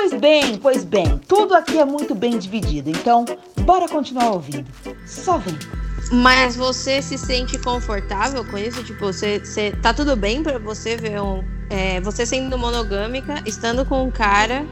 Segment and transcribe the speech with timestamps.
[0.00, 3.24] Pois bem, pois bem, tudo aqui é muito bem dividido, então
[3.62, 4.64] bora continuar ouvindo.
[5.04, 5.58] Só vem.
[6.12, 8.84] Mas você se sente confortável com isso?
[8.84, 13.84] Tipo, você, você tá tudo bem para você ver um, é, você sendo monogâmica, estando
[13.84, 14.64] com um cara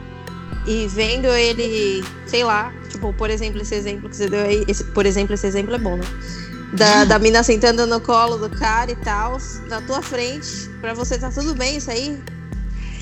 [0.65, 4.85] e vendo ele, sei lá, tipo, por exemplo, esse exemplo que você deu aí, esse,
[4.85, 6.05] por exemplo, esse exemplo é bom, né?
[6.71, 9.37] Da, da mina sentando no colo do cara e tal,
[9.67, 12.17] na tua frente, pra você tá tudo bem isso aí?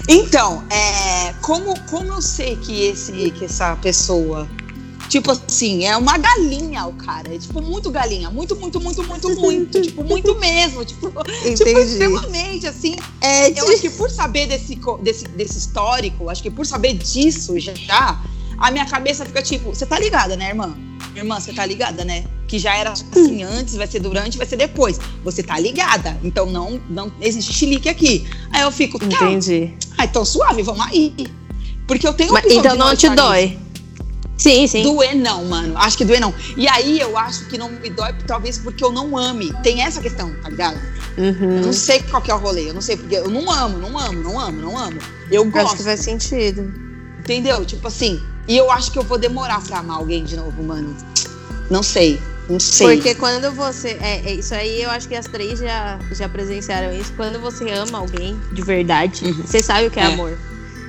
[0.08, 4.48] Então, é, como, como eu sei que, esse, que essa pessoa
[5.08, 7.34] Tipo assim, é uma galinha o cara.
[7.34, 8.30] É tipo, muito galinha.
[8.30, 9.82] Muito, muito, muito, muito, muito.
[9.82, 10.84] tipo, muito mesmo.
[10.84, 11.12] Tipo,
[11.56, 12.96] tipo extremamente, assim.
[13.22, 17.58] É, eu acho que por saber desse, desse, desse histórico, acho que por saber disso
[17.60, 18.22] já,
[18.58, 20.76] a minha cabeça fica tipo, você tá ligada, né, irmã?
[21.16, 22.26] Irmã, você tá ligada, né?
[22.48, 25.00] Que já era assim antes, vai ser durante, vai ser depois.
[25.24, 26.18] Você tá ligada.
[26.24, 28.28] Então não, não existe chilique aqui.
[28.52, 29.06] Aí eu fico, tá.
[29.06, 29.74] Entendi.
[29.98, 31.14] Ah, então suave, vamos aí.
[31.88, 33.46] Porque eu tenho Mas, Então não te dói.
[33.46, 33.66] Nisso.
[34.38, 34.84] Sim, sim.
[34.84, 35.78] Doer não, mano.
[35.78, 36.34] Acho que doer não.
[36.58, 39.54] E aí eu acho que não me dói, talvez porque eu não ame.
[39.64, 40.78] Tem essa questão, tá ligado?
[41.18, 41.58] Uhum.
[41.58, 42.70] Eu não sei qual que é o rolê.
[42.70, 45.00] Eu não sei, porque eu não amo, não amo, não amo, não amo.
[45.32, 45.68] Eu gosto.
[45.68, 46.74] Acho que faz sentido.
[47.20, 47.64] Entendeu?
[47.66, 48.22] Tipo assim.
[48.48, 50.96] E eu acho que eu vou demorar pra amar alguém de novo, mano.
[51.70, 52.22] Não sei.
[52.50, 52.96] Não sei.
[52.96, 53.98] Porque quando você.
[54.02, 57.12] É, é, isso aí eu acho que as três já, já presenciaram isso.
[57.14, 59.34] Quando você ama alguém de verdade, uhum.
[59.34, 60.06] você sabe o que é, é.
[60.06, 60.38] amor.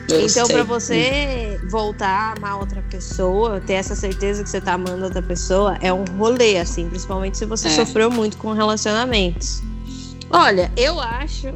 [0.08, 4.74] Eu então, para você voltar a amar outra pessoa, ter essa certeza que você tá
[4.74, 7.70] amando outra pessoa, é um rolê, assim, principalmente se você é.
[7.72, 9.62] sofreu muito com relacionamentos.
[10.30, 11.52] Olha, eu acho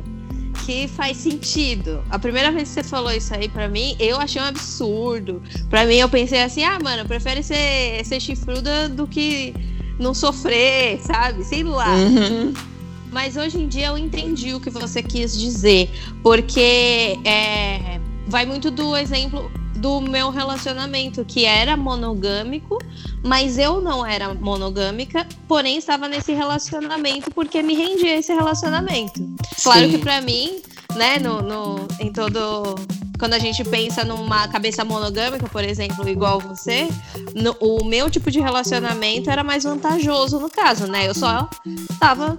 [0.71, 2.01] que faz sentido.
[2.09, 5.43] A primeira vez que você falou isso aí para mim, eu achei um absurdo.
[5.69, 9.53] Para mim, eu pensei assim: ah, mano, prefere ser, ser chifruda do que
[9.99, 11.43] não sofrer, sabe?
[11.43, 11.97] Sei lá.
[11.97, 12.55] Uhum.
[13.11, 15.91] Mas hoje em dia eu entendi o que você quis dizer.
[16.23, 22.79] Porque é, vai muito do exemplo do meu relacionamento, que era monogâmico,
[23.25, 29.27] mas eu não era monogâmica, porém estava nesse relacionamento porque me rendia esse relacionamento.
[29.63, 29.91] Claro Sim.
[29.91, 30.61] que para mim,
[30.95, 32.75] né, no, no, em todo.
[33.19, 36.89] Quando a gente pensa numa cabeça monogâmica, por exemplo, igual você,
[37.35, 41.07] no, o meu tipo de relacionamento era mais vantajoso no caso, né?
[41.07, 41.49] Eu só
[41.99, 42.39] tava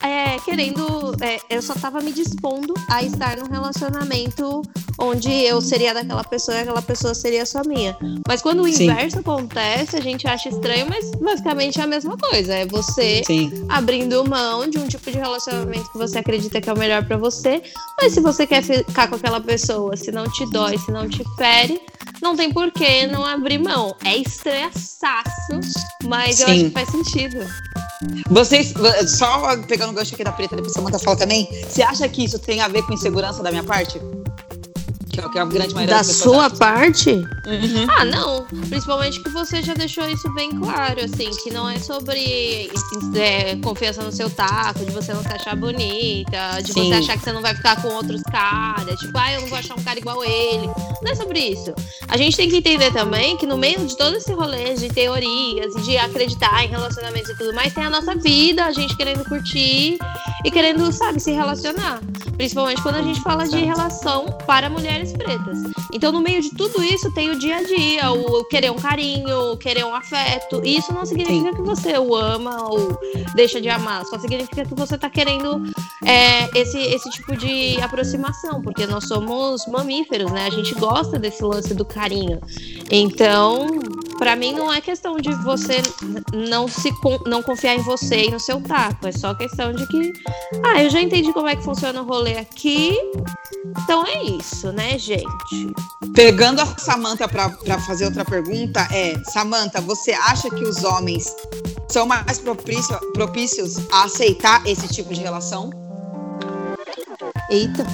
[0.00, 1.14] é, querendo.
[1.20, 4.62] É, eu só tava me dispondo a estar num relacionamento
[4.98, 7.96] onde eu seria daquela pessoa e aquela pessoa seria só minha.
[8.26, 8.84] Mas quando o Sim.
[8.84, 12.54] inverso acontece, a gente acha estranho, mas basicamente é a mesma coisa.
[12.54, 13.66] É você Sim.
[13.68, 17.16] abrindo mão de um tipo de relacionamento que você acredita que é o melhor para
[17.16, 17.62] você.
[18.00, 21.22] Mas se você quer ficar com aquela pessoa, se não te dói, se não te
[21.36, 21.80] fere,
[22.22, 23.94] não tem por que não abrir mão.
[24.04, 25.60] É estressaço,
[26.04, 26.42] mas Sim.
[26.42, 27.38] eu acho que faz sentido.
[28.28, 28.74] Vocês,
[29.08, 32.24] só pegando o gancho aqui da preta, depois você manda falar também, você acha que
[32.24, 34.00] isso tem a ver com insegurança da minha parte?
[35.16, 37.10] Que é o que a grande maioria da sua parte?
[37.10, 37.86] Uhum.
[37.88, 38.44] Ah, não.
[38.68, 42.70] Principalmente que você já deixou isso bem claro, assim, que não é sobre
[43.14, 46.90] é, confiança no seu taco, de você não se achar bonita, de Sim.
[46.90, 49.58] você achar que você não vai ficar com outros caras, tipo, ah, eu não vou
[49.58, 50.66] achar um cara igual ele.
[51.02, 51.72] Não é sobre isso.
[52.08, 55.74] A gente tem que entender também que no meio de todo esse rolê de teorias
[55.76, 59.24] e de acreditar em relacionamentos e tudo mais, tem a nossa vida, a gente querendo
[59.24, 59.98] curtir
[60.44, 62.00] e querendo, sabe, se relacionar.
[62.36, 65.58] Principalmente quando a gente fala de relação para mulheres pretas.
[65.92, 69.52] Então, no meio de tudo isso, tem o dia a dia, o querer um carinho,
[69.52, 70.60] o querer um afeto.
[70.64, 71.54] E isso não significa Sim.
[71.54, 72.98] que você o ama ou
[73.34, 75.62] deixa de amar, só significa que você tá querendo
[76.04, 80.46] é, esse, esse tipo de aproximação, porque nós somos mamíferos, né?
[80.46, 82.40] A gente gosta desse lance do carinho.
[82.90, 83.66] Então,
[84.18, 85.82] para mim não é questão de você
[86.32, 86.90] não se
[87.26, 90.12] não confiar em você e no seu taco, é só questão de que
[90.64, 92.96] ah, eu já entendi como é que funciona o rolê aqui.
[93.84, 95.72] Então é isso, né, gente?
[96.14, 101.34] Pegando a Samantha para fazer outra pergunta, é, Samantha, você acha que os homens
[101.88, 105.70] são mais propício, propícios a aceitar esse tipo de relação?
[107.50, 107.86] Eita.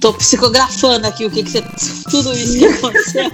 [0.00, 1.62] Tô psicografando aqui o que, que você.
[2.10, 3.30] Tudo isso que aconteceu.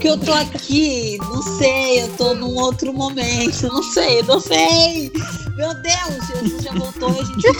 [0.00, 5.12] Porque eu tô aqui, não sei, eu tô num outro momento, não sei, não sei.
[5.56, 7.52] Meu Deus, Jesus já voltou e a gente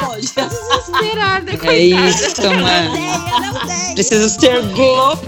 [0.00, 0.26] pode.
[0.32, 1.74] Desesperada, coitada.
[1.74, 2.96] É isso, mano.
[2.96, 5.18] Eu não sei, Preciso ser global.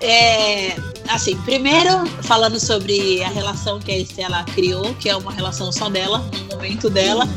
[0.00, 0.74] É,
[1.10, 5.90] assim, primeiro, falando sobre a relação que a Estela criou, que é uma relação só
[5.90, 7.28] dela, no momento dela.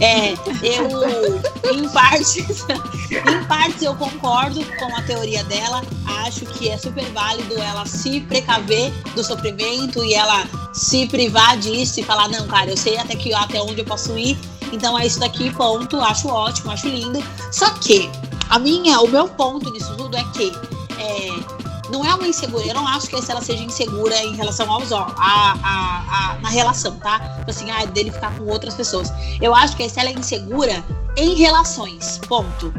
[0.00, 0.32] É,
[0.62, 2.64] eu, em partes,
[3.10, 5.82] em partes eu concordo com a teoria dela.
[6.24, 12.00] Acho que é super válido ela se precaver do sofrimento e ela se privar disso
[12.00, 14.38] e falar, não, cara, eu sei até que até onde eu posso ir.
[14.72, 16.00] Então é isso daqui, ponto.
[16.00, 17.22] Acho ótimo, acho lindo.
[17.52, 18.08] Só que
[18.50, 20.52] A minha, o meu ponto nisso tudo é que
[20.98, 21.59] é,
[21.90, 22.64] não é uma insegura.
[22.64, 26.96] Eu não acho que ela seja insegura em relação aos a, a, a, na relação,
[26.96, 27.18] tá?
[27.38, 29.12] Tipo assim, ah, dele ficar com outras pessoas.
[29.40, 30.84] Eu acho que ela é insegura
[31.16, 32.18] em relações.
[32.28, 32.72] Ponto.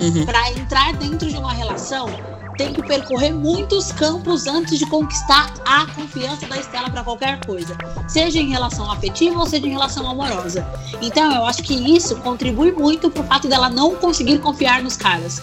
[0.00, 0.24] Uhum.
[0.24, 2.08] Para entrar dentro de uma relação,
[2.56, 7.74] tem que percorrer muitos campos antes de conquistar a confiança da Estela para qualquer coisa,
[8.06, 10.66] seja em relação afetiva ou seja em relação amorosa.
[11.00, 15.40] Então eu acho que isso contribui muito pro fato dela não conseguir confiar nos caras.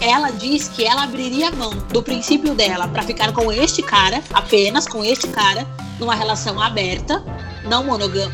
[0.00, 4.86] Ela diz que ela abriria mão do princípio dela para ficar com este cara, apenas
[4.86, 5.66] com este cara,
[5.98, 7.24] numa relação aberta,
[7.64, 7.84] não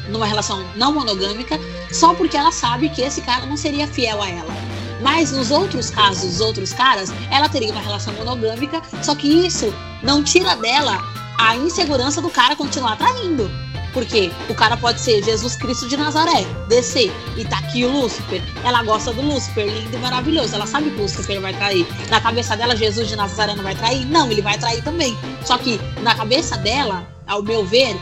[0.09, 1.59] numa relação não monogâmica,
[1.93, 4.55] só porque ela sabe que esse cara não seria fiel a ela.
[5.03, 9.73] Mas nos outros casos, os outros caras, ela teria uma relação monogâmica, só que isso
[10.03, 10.99] não tira dela
[11.39, 13.51] a insegurança do cara continuar traindo.
[13.93, 18.43] Porque o cara pode ser Jesus Cristo de Nazaré, descer, e tá aqui o Lúcifer.
[18.65, 20.55] Ela gosta do Lúcifer, lindo e maravilhoso.
[20.55, 21.87] Ela sabe que o Lúcifer vai trair.
[22.09, 24.07] Na cabeça dela, Jesus de Nazaré não vai trair?
[24.07, 25.17] Não, ele vai trair também.
[25.45, 27.97] Só que na cabeça dela, ao meu ver,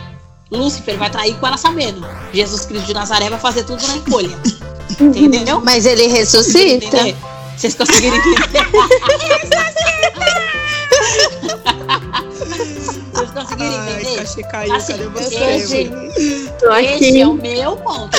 [0.51, 2.07] Lúcifer vai trair com ela sabendo.
[2.33, 4.39] Jesus Cristo de Nazaré vai fazer tudo na encolha.
[5.01, 5.61] Entendeu?
[5.61, 6.99] Mas ele ressuscita.
[7.57, 8.67] Vocês conseguiram entender?
[11.89, 11.98] Vocês
[13.59, 14.19] conseguiram entender?
[14.19, 15.35] Ai, caiu, assim, cadê você?
[15.37, 15.91] Esse,
[16.95, 18.17] esse é o meu ponto.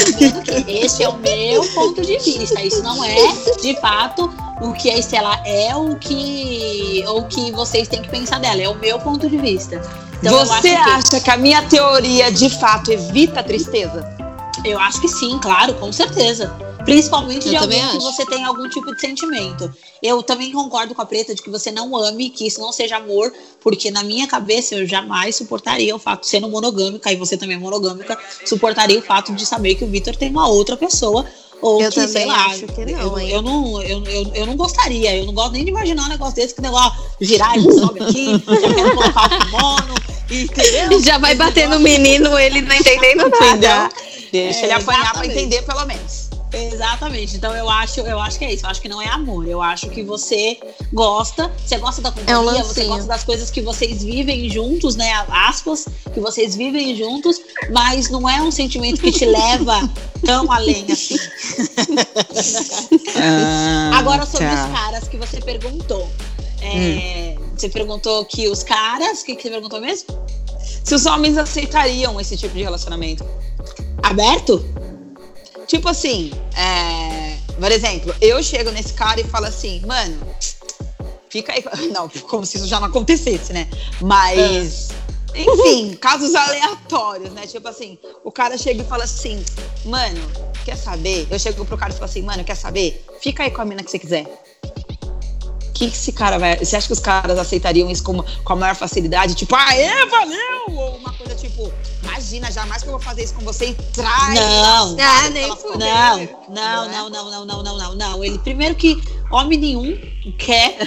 [0.67, 2.61] Esse é o meu ponto de vista.
[2.61, 3.15] Isso não é,
[3.61, 4.31] de fato,
[4.61, 8.61] o que a Estela é ou que, o que vocês têm que pensar dela.
[8.61, 9.81] É o meu ponto de vista.
[10.19, 11.21] Então, você acha que...
[11.21, 14.18] que a minha teoria, de fato, evita a tristeza?
[14.63, 16.53] Eu acho que sim, claro, com certeza.
[16.83, 17.97] Principalmente eu de alguém acho.
[17.97, 19.71] que você tem algum tipo de sentimento.
[20.01, 22.97] Eu também concordo com a Preta de que você não ame, que isso não seja
[22.97, 23.31] amor,
[23.61, 27.57] porque na minha cabeça eu jamais suportaria o fato de sendo monogâmica, e você também
[27.57, 31.25] é monogâmica, suportaria o fato de saber que o Vitor tem uma outra pessoa.
[31.61, 35.17] Ou eu que, sei lá, que não, eu, eu, não, eu, eu, eu não gostaria,
[35.17, 38.31] eu não gosto nem de imaginar um negócio desse, que negócio girar e sobe aqui,
[38.47, 39.95] já quero colocar o kimono,
[40.31, 41.03] entendeu?
[41.03, 43.89] Já vai bater no menino, ele não entendendo nada.
[44.31, 46.29] Deixa é, ele apanhar para entender pelo menos.
[46.51, 47.37] Exatamente.
[47.37, 48.65] Então eu acho, eu acho que é isso.
[48.65, 49.47] Eu acho que não é amor.
[49.47, 50.57] Eu acho que você
[50.91, 54.95] gosta, você gosta da companhia, é um você gosta das coisas que vocês vivem juntos,
[54.95, 55.11] né?
[55.29, 57.39] Aspas, que vocês vivem juntos,
[57.71, 59.89] mas não é um sentimento que te leva
[60.25, 61.17] tão além assim.
[63.21, 64.65] Ah, Agora sobre tá.
[64.65, 66.07] os caras que você perguntou.
[66.61, 67.49] É, hum.
[67.55, 70.17] Você perguntou que os caras, o que, que você perguntou mesmo?
[70.83, 73.25] Se os homens aceitariam esse tipo de relacionamento.
[74.03, 74.63] Aberto?
[75.67, 80.19] Tipo assim, é, por exemplo, eu chego nesse cara e falo assim, mano,
[81.29, 81.63] fica aí.
[81.93, 83.67] Não, como se isso já não acontecesse, né?
[84.01, 84.89] Mas.
[85.33, 85.43] É.
[85.43, 87.45] Enfim, casos aleatórios, né?
[87.45, 89.45] Tipo assim, o cara chega e fala assim,
[89.85, 90.19] mano,
[90.65, 91.27] quer saber?
[91.29, 93.05] Eu chego pro cara e falo assim, mano, quer saber?
[93.21, 94.25] Fica aí com a mina que você quiser.
[95.85, 96.57] O que esse cara vai.
[96.57, 99.33] Você acha que os caras aceitariam isso com, com a maior facilidade?
[99.35, 100.65] Tipo, ah, é, valeu!
[100.67, 101.71] Ou uma coisa tipo,
[102.03, 104.35] Imagina, jamais que eu vou fazer isso com você e trai.
[104.35, 105.55] Não, ah, nem não,
[106.49, 108.23] não, não, não, não, não, não, não, não.
[108.23, 109.97] Ele primeiro que homem nenhum
[110.37, 110.77] quer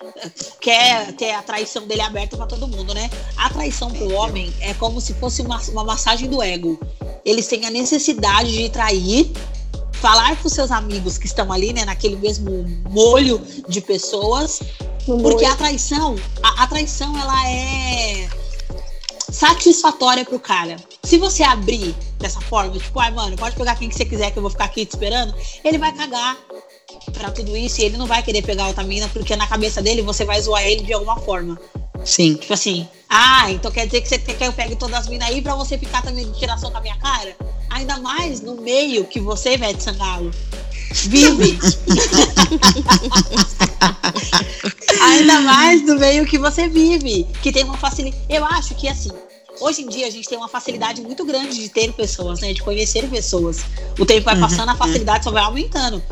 [0.60, 3.10] quer ter a traição dele aberta para todo mundo, né?
[3.36, 6.80] A traição pro homem é como se fosse uma, uma massagem do ego.
[7.24, 9.30] Eles têm a necessidade de trair,
[10.00, 14.60] falar com seus amigos que estão ali, né, naquele mesmo molho de pessoas,
[15.04, 18.28] porque a traição, a, a traição ela é
[19.30, 20.76] satisfatória pro cara.
[21.02, 24.38] Se você abrir dessa forma, tipo, ai, mano, pode pegar quem que você quiser que
[24.38, 26.36] eu vou ficar aqui te esperando, ele vai cagar
[27.12, 30.02] pra tudo isso e ele não vai querer pegar outra mina, porque na cabeça dele
[30.02, 31.58] você vai zoar ele de alguma forma.
[32.04, 32.34] Sim.
[32.34, 35.28] Tipo assim, ah, então quer dizer que você quer que eu pegue todas as minas
[35.28, 37.36] aí pra você ficar também de tiração com a minha cara?
[37.70, 40.30] Ainda mais no meio que você, Vete Sangalo,
[40.92, 41.58] vive.
[45.02, 48.22] Ainda mais no meio que você vive, que tem uma facilidade.
[48.28, 49.10] Eu acho que assim,
[49.60, 52.52] hoje em dia a gente tem uma facilidade muito grande de ter pessoas, né?
[52.52, 53.64] De conhecer pessoas.
[53.98, 54.40] O tempo vai uhum.
[54.40, 56.02] passando, a facilidade só vai aumentando.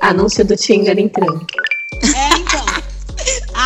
[0.00, 1.46] Anúncio do Tinder entrando.
[2.02, 2.64] É, então.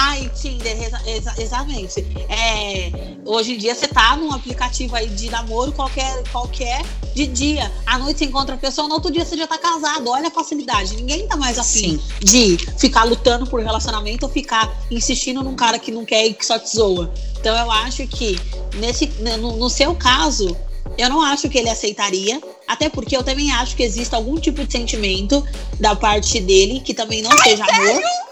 [0.04, 2.04] Ai, Tinder, exa exatamente.
[2.28, 2.90] É,
[3.24, 6.82] hoje em dia você tá num aplicativo aí de namoro qualquer, qualquer
[7.14, 7.70] de dia.
[7.86, 10.10] À noite você encontra a pessoa, no outro dia você já tá casado.
[10.10, 10.96] Olha a facilidade.
[10.96, 12.18] Ninguém tá mais afim Sim.
[12.20, 16.44] de ficar lutando por relacionamento ou ficar insistindo num cara que não quer e que
[16.44, 17.12] só te zoa.
[17.38, 18.36] Então eu acho que
[18.74, 19.06] nesse,
[19.38, 20.56] no, no seu caso,
[20.98, 24.64] eu não acho que ele aceitaria, até porque eu também acho que existe algum tipo
[24.64, 25.46] de sentimento
[25.78, 27.90] da parte dele que também não Ai, seja sério?
[27.90, 28.31] amor.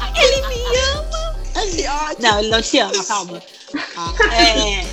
[0.00, 1.12] Ai, ele me ama.
[2.18, 3.42] Não, ele não te ama, calma.
[3.96, 4.84] Ah, é...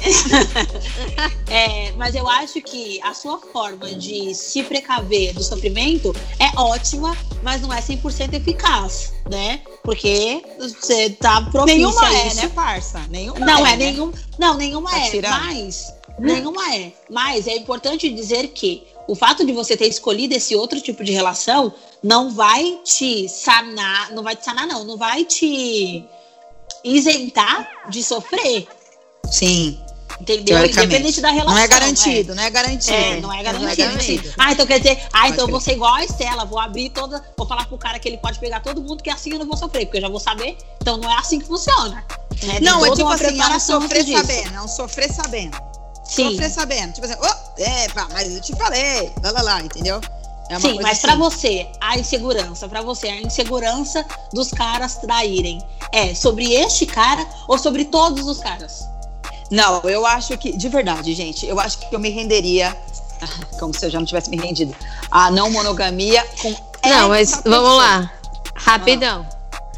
[1.87, 7.15] é, mas eu acho que a sua forma de se precaver do sofrimento é ótima,
[7.43, 9.61] mas não é 100% eficaz, né?
[9.83, 12.35] Porque você tá propícia Nenhuma a é, isso.
[12.37, 12.99] né, parça?
[13.09, 13.91] Nenhuma Não é, né?
[13.91, 15.31] nenhum, não, nenhuma Tá é, tirando?
[15.31, 16.93] mas nenhuma é.
[17.09, 21.11] Mas é importante dizer que o fato de você ter escolhido esse outro tipo de
[21.11, 21.73] relação
[22.03, 26.05] não vai te sanar, não vai te sanar não, não vai te
[26.83, 28.67] isentar de sofrer,
[29.25, 29.79] Sim.
[30.21, 30.63] entendeu?
[30.63, 31.55] Independente da relação.
[31.55, 32.93] Não é garantido, não é garantido.
[32.93, 33.75] É, não é garantido.
[33.75, 34.33] garantido.
[34.37, 35.51] Ah, então quer dizer, ah, Pode então eu crer.
[35.51, 38.37] vou ser igual a Estela, vou abrir toda, vou falar pro cara que ele pode
[38.39, 40.55] pegar todo mundo, que assim eu não vou sofrer, porque eu já vou saber.
[40.79, 42.05] Então não é assim que funciona.
[42.43, 42.59] né?
[42.61, 45.78] Não, é tipo assim, é um sofrer sabendo, é um sofrer sabendo.
[46.09, 46.31] Sim.
[46.31, 46.93] Sofrer sabendo.
[46.93, 50.01] Tipo assim, oh, epa, mas eu te falei, lá, lá, lá, entendeu?
[50.49, 51.01] É uma Sim, coisa mas assim.
[51.07, 55.61] pra você, a insegurança, pra você, a insegurança dos caras traírem
[55.91, 58.83] é sobre este cara ou sobre todos os caras?
[59.51, 62.75] Não, eu acho que, de verdade, gente, eu acho que eu me renderia,
[63.59, 64.75] como se eu já não tivesse me rendido,
[65.11, 66.49] a não monogamia com
[66.89, 67.75] Não, mas essa vamos pessoa.
[67.83, 68.13] lá.
[68.55, 69.27] Rapidão.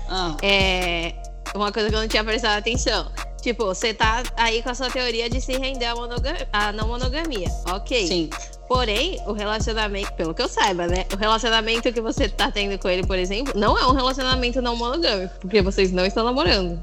[0.10, 1.14] Ah, É
[1.54, 3.08] uma coisa que eu não tinha prestado atenção.
[3.42, 6.88] Tipo, você tá aí com a sua teoria de se render à, monoga- à não
[6.88, 7.48] monogamia.
[7.72, 8.08] Ok.
[8.08, 8.30] sim.
[8.68, 11.06] Porém, o relacionamento, pelo que eu saiba, né?
[11.14, 14.78] O relacionamento que você tá tendo com ele, por exemplo, não é um relacionamento não
[14.78, 16.80] monogâmico, porque vocês não estão namorando.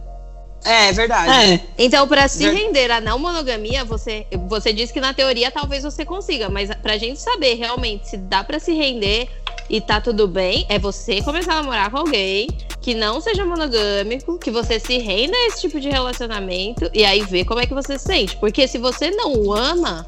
[0.65, 1.53] É, é verdade.
[1.55, 1.61] É.
[1.79, 5.83] Então, pra se Ver- render à não monogamia, você, você disse que na teoria talvez
[5.85, 9.31] você consiga, mas pra gente saber realmente se dá pra se render
[9.69, 12.49] e tá tudo bem, é você começar a namorar com alguém
[12.81, 17.23] que não seja monogâmico, que você se renda a esse tipo de relacionamento e aí
[17.23, 18.37] ver como é que você se sente.
[18.37, 20.07] Porque se você não o ama,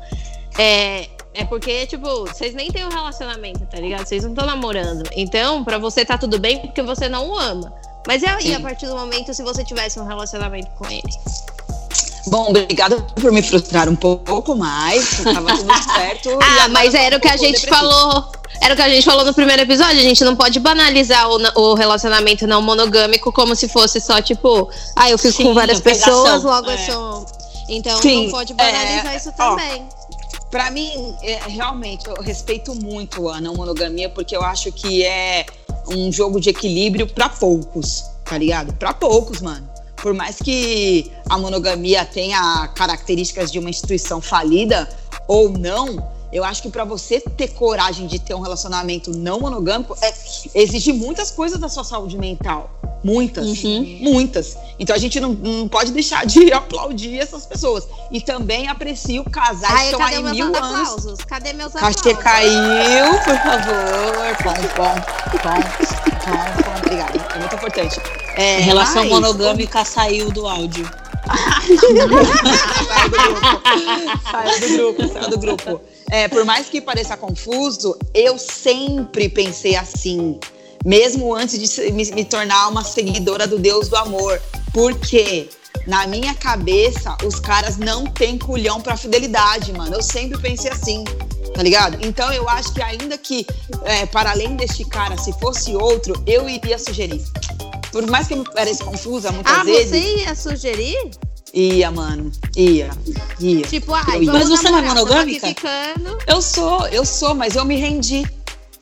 [0.59, 1.09] é.
[1.33, 4.05] É porque, tipo, vocês nem têm um relacionamento, tá ligado?
[4.05, 5.09] Vocês não estão namorando.
[5.13, 7.73] Então, pra você tá tudo bem porque você não o ama.
[8.05, 11.03] Mas e aí, a partir do momento, se você tivesse um relacionamento com ele?
[12.27, 15.23] Bom, obrigada por me frustrar um pouco mais.
[15.23, 16.39] Tava tudo certo.
[16.43, 17.77] Ah, mas era o que a gente depressiva.
[17.77, 18.33] falou.
[18.61, 19.99] Era o que a gente falou no primeiro episódio.
[19.99, 24.69] A gente não pode banalizar o, o relacionamento não monogâmico como se fosse só, tipo,
[24.95, 26.75] ah, eu fico Sim, com várias pessoas, logo é.
[26.75, 27.27] eu sou.
[27.69, 29.89] Então Sim, não pode banalizar é, isso ó, também.
[30.51, 35.47] Pra mim, é, realmente, eu respeito muito a não monogamia, porque eu acho que é
[35.89, 38.73] um jogo de equilíbrio pra poucos, tá ligado?
[38.75, 39.69] Pra poucos, mano.
[39.97, 44.89] Por mais que a monogamia tenha características de uma instituição falida
[45.29, 49.97] ou não, eu acho que pra você ter coragem de ter um relacionamento não monogâmico,
[50.01, 50.13] é,
[50.55, 52.71] exige muitas coisas da sua saúde mental.
[53.03, 53.47] Muitas.
[53.65, 53.99] Uhum.
[54.03, 54.57] Muitas.
[54.79, 57.89] Então a gente não, não pode deixar de aplaudir essas pessoas.
[58.11, 60.59] E também aprecio casais que Ai, estão cadê aí meus mil anos.
[60.59, 61.19] aplausos?
[61.25, 62.03] Cadê meus aplausos?
[62.03, 64.37] Cachê caiu, por favor.
[64.45, 64.95] Bom, bom,
[65.43, 65.61] bom,
[66.27, 67.19] bom, bom, obrigada.
[67.35, 68.01] É muito importante.
[68.37, 70.87] É, Relação mas- monogâmica saiu do áudio.
[74.31, 75.81] Saiu do grupo, saiu do grupo.
[76.11, 80.39] É, por mais que pareça confuso, eu sempre pensei assim,
[80.85, 84.41] mesmo antes de me, me tornar uma seguidora do Deus do amor.
[84.73, 85.49] Porque
[85.87, 89.95] na minha cabeça, os caras não têm culhão pra fidelidade, mano.
[89.97, 91.05] Eu sempre pensei assim,
[91.55, 91.99] tá ligado?
[92.05, 93.47] Então eu acho que ainda que,
[93.85, 97.23] é, para além deste cara, se fosse outro, eu iria sugerir.
[97.93, 99.91] Por mais que me pareça confusa, muitas Ah, vezes.
[99.91, 101.11] você ia sugerir?
[101.53, 102.31] Ia, mano.
[102.57, 102.91] Ia.
[103.41, 103.63] Ia.
[103.63, 104.33] Tipo, ai, Eu ia.
[104.33, 106.25] vamos Mas você não é namorar, tamo aqui monogâmica?
[106.27, 108.25] Eu sou, eu sou, mas eu me rendi.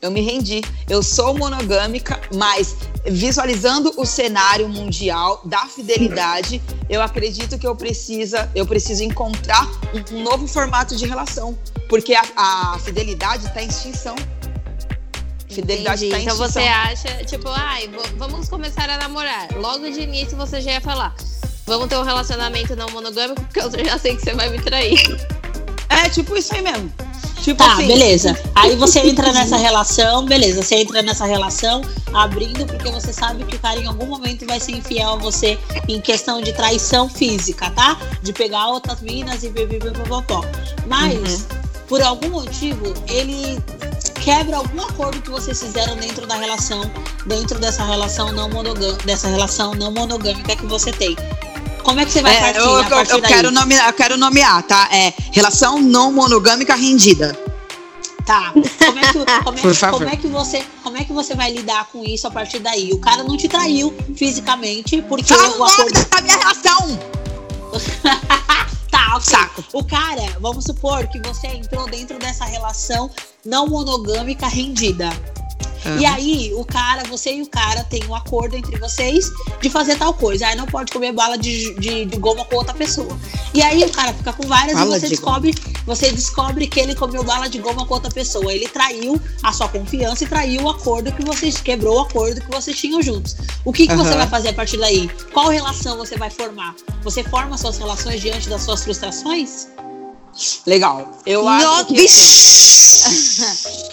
[0.01, 0.61] Eu me rendi.
[0.87, 8.49] Eu sou monogâmica, mas visualizando o cenário mundial da fidelidade, eu acredito que eu precisa,
[8.55, 9.67] eu preciso encontrar
[10.13, 11.57] um, novo formato de relação,
[11.89, 14.15] porque a, a fidelidade está em extinção.
[15.49, 16.05] Fidelidade Entendi.
[16.05, 16.63] está em Então extinção.
[16.63, 19.47] você acha, tipo, ai, vamos começar a namorar.
[19.57, 21.15] Logo de início você já ia falar.
[21.69, 24.99] Vamos ter um relacionamento não monogâmico, porque eu já sei que você vai me trair.
[25.87, 26.91] É tipo isso aí mesmo.
[27.43, 28.37] Tipo Tá, assim, beleza.
[28.55, 30.61] Aí você entra nessa relação, beleza.
[30.63, 31.81] Você entra nessa relação
[32.13, 35.57] abrindo porque você sabe que o cara em algum momento vai ser infiel a você
[35.87, 37.97] em questão de traição física, tá?
[38.23, 40.43] De pegar outras minas e bibibibobó.
[40.87, 41.47] Mas, Uhum.
[41.87, 43.59] por algum motivo, ele
[44.23, 46.81] quebra algum acordo que vocês fizeram dentro da relação,
[47.25, 51.15] dentro dessa relação não monogâmica, dessa relação não monogâmica que você tem.
[51.83, 54.17] Como é que você vai É, partir eu, a eu- eu quero nomear, eu quero
[54.17, 54.87] nomear, tá?
[54.91, 57.37] É relação não monogâmica rendida.
[58.25, 58.51] Tá.
[58.53, 61.87] Como é, que, como, é, como é que você, como é que você vai lidar
[61.91, 62.91] com isso a partir daí?
[62.93, 66.99] O cara não te traiu fisicamente porque Fala o acordo da minha relação!
[68.91, 69.21] tá, ok.
[69.21, 69.63] Saco.
[69.73, 73.09] O cara, vamos supor que você entrou dentro dessa relação
[73.45, 75.09] não monogâmica rendida.
[75.85, 75.99] Uhum.
[75.99, 79.97] E aí, o cara, você e o cara tem um acordo entre vocês de fazer
[79.97, 80.47] tal coisa.
[80.47, 83.17] Aí não pode comer bala de, de, de goma com outra pessoa.
[83.53, 86.95] E aí o cara fica com várias bala e você descobre, você descobre que ele
[86.95, 88.53] comeu bala de goma com outra pessoa.
[88.53, 92.51] Ele traiu a sua confiança e traiu o acordo que vocês quebrou o acordo que
[92.51, 93.35] vocês tinham juntos.
[93.63, 94.03] O que, que uhum.
[94.03, 95.09] você vai fazer a partir daí?
[95.33, 96.75] Qual relação você vai formar?
[97.03, 99.67] Você forma suas relações diante das suas frustrações?
[100.65, 101.11] Legal.
[101.25, 102.07] Eu acho que.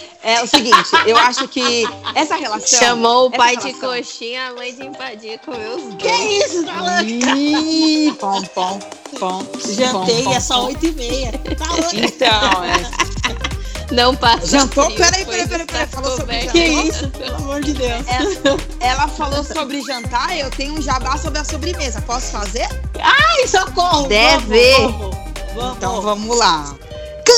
[0.27, 2.79] É o seguinte, eu acho que essa relação.
[2.79, 3.71] Chamou o pai relação...
[3.71, 5.95] de coxinha, a mãe de empadia comeu os dois.
[5.95, 8.19] Que isso, tá louca?
[8.19, 8.79] pom, pom,
[9.17, 9.45] pom.
[9.73, 11.31] Jantei, pom, é só oito e meia.
[11.31, 11.95] Tá louca?
[11.95, 13.95] Então, é.
[13.95, 14.47] Não passa.
[14.47, 14.91] Jantou?
[14.91, 15.87] Peraí, peraí, peraí, peraí.
[15.87, 16.51] Falou sobre jantar.
[16.51, 18.05] Que isso, pelo amor de Deus.
[18.05, 22.01] Ela, ela falou sobre jantar, eu tenho um jabá sobre a sobremesa.
[22.01, 22.67] Posso fazer?
[22.99, 24.09] Ai, socorro!
[24.09, 24.73] Deve.
[24.73, 25.77] Vamos, vamos, vamos.
[25.77, 26.75] Então vamos lá.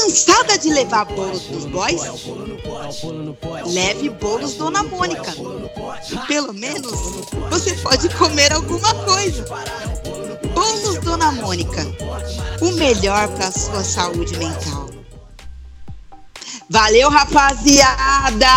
[0.10, 2.02] Cansada de levar bolos dos boys?
[3.68, 5.36] Leve bolos Dona Mônica.
[6.28, 6.92] Pelo menos
[7.52, 9.46] você pode comer alguma coisa.
[10.56, 11.86] Bolos Dona Mônica.
[12.60, 14.90] O melhor para sua saúde mental.
[16.72, 18.48] Valeu, rapaziada!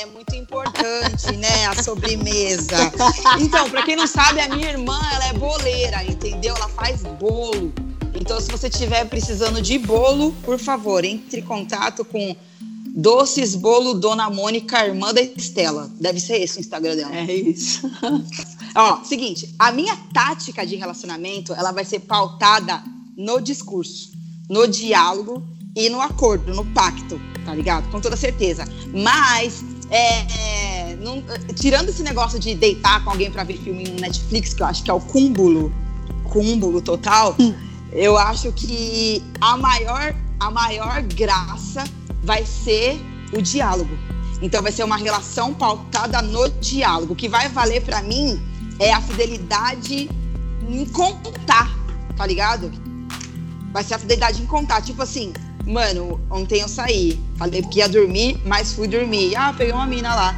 [0.00, 1.66] É muito importante, né?
[1.66, 2.76] A sobremesa.
[3.40, 6.54] Então, para quem não sabe, a minha irmã, ela é boleira, entendeu?
[6.54, 7.72] Ela faz bolo.
[8.22, 12.36] Então, se você estiver precisando de bolo, por favor, entre em contato com
[12.94, 15.90] Doces Bolo Dona Mônica, irmã da Estela.
[15.98, 17.16] Deve ser esse o Instagram dela.
[17.16, 17.90] É isso.
[18.76, 22.80] Ó, seguinte, a minha tática de relacionamento, ela vai ser pautada
[23.16, 24.12] no discurso,
[24.48, 25.42] no diálogo
[25.74, 27.90] e no acordo, no pacto, tá ligado?
[27.90, 28.64] Com toda certeza.
[28.94, 31.24] Mas, é, não,
[31.56, 34.84] tirando esse negócio de deitar com alguém para ver filme no Netflix, que eu acho
[34.84, 35.72] que é o cúmulo,
[36.22, 37.34] cúmulo total.
[37.40, 41.84] Hum eu acho que a maior, a maior graça
[42.22, 43.00] vai ser
[43.32, 43.96] o diálogo.
[44.40, 47.12] Então vai ser uma relação pautada no diálogo.
[47.12, 48.42] O que vai valer para mim
[48.78, 50.10] é a fidelidade
[50.68, 51.70] em contar,
[52.16, 52.72] tá ligado?
[53.72, 54.82] Vai ser a fidelidade em contar.
[54.82, 55.32] Tipo assim,
[55.64, 59.36] mano, ontem eu saí, falei que ia dormir, mas fui dormir.
[59.36, 60.34] Ah, peguei uma mina lá.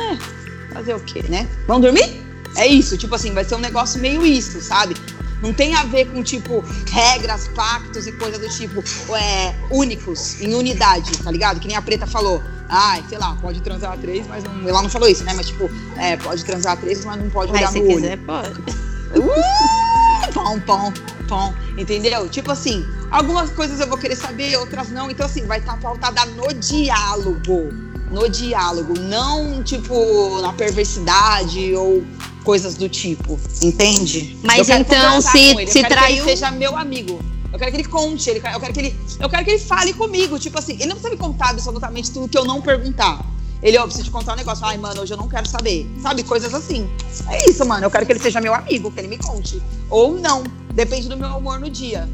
[0.00, 1.48] É, fazer o quê, né?
[1.66, 2.22] Vamos dormir?
[2.56, 4.94] É isso, tipo assim, vai ser um negócio meio isso, sabe?
[5.42, 8.82] Não tem a ver com, tipo, regras, pactos e coisa do tipo
[9.16, 11.58] é, únicos, em unidade, tá ligado?
[11.58, 12.40] Que nem a Preta falou.
[12.68, 14.66] Ai, sei lá, pode transar a três, mas não.
[14.66, 15.34] Ela não falou isso, né?
[15.34, 18.02] Mas, tipo, é, pode transar a três, mas não pode olhar mas, no se olho.
[18.02, 18.62] Quiser, pode.
[19.12, 20.92] Uh, pão, pão,
[21.28, 21.54] pão.
[21.76, 22.26] Entendeu?
[22.30, 25.10] Tipo assim, algumas coisas eu vou querer saber, outras não.
[25.10, 27.68] Então, assim, vai estar tá pautada no diálogo.
[28.10, 32.02] No diálogo, não, tipo, na perversidade ou
[32.42, 34.38] coisas do tipo, entende?
[34.42, 36.24] Mas então se, se traiu.
[36.24, 37.20] Que ele seja meu amigo.
[37.52, 39.92] Eu quero que ele conte, ele, eu, quero que ele, eu quero que ele fale
[39.92, 40.38] comigo.
[40.38, 43.24] Tipo assim, ele não precisa me contar absolutamente tudo que eu não perguntar.
[43.62, 44.64] Ele, ó, preciso te contar um negócio.
[44.64, 45.88] Ai, mano, hoje eu não quero saber.
[46.00, 46.24] Sabe?
[46.24, 46.88] Coisas assim.
[47.28, 47.84] É isso, mano.
[47.84, 49.62] Eu quero que ele seja meu amigo, que ele me conte.
[49.88, 50.42] Ou não.
[50.72, 52.08] Depende do meu humor no dia.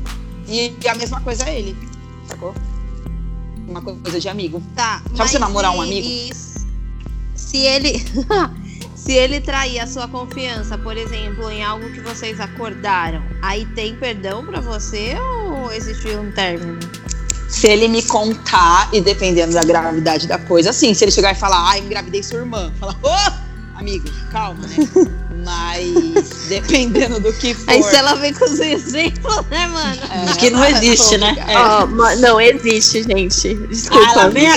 [0.47, 1.77] E, e a mesma coisa é ele.
[2.27, 2.53] Sacou?
[3.67, 4.63] Uma coisa de amigo.
[4.75, 5.03] Tá.
[5.15, 6.35] Sabe você namorar um amigo?
[7.35, 8.05] Se ele.
[9.09, 13.97] Se ele trair a sua confiança, por exemplo, em algo que vocês acordaram, aí tem
[13.97, 16.79] perdão para você ou existe um término?
[17.49, 20.93] Se ele me contar, e dependendo da gravidade da coisa, sim.
[20.93, 23.79] Se ele chegar e falar, ah, engravidei sua irmã, falar, ô, oh!
[23.79, 24.77] amigo, calma, né?
[25.45, 25.93] Mas
[26.49, 27.71] dependendo do que for.
[27.71, 30.01] Aí se ela vem com os exemplos, né, mano?
[30.11, 31.37] É, que não existe, né?
[31.47, 31.59] É.
[31.59, 31.87] Oh,
[32.21, 33.55] não existe, gente.
[33.67, 34.23] Desculpa.
[34.23, 34.55] Ah, vem a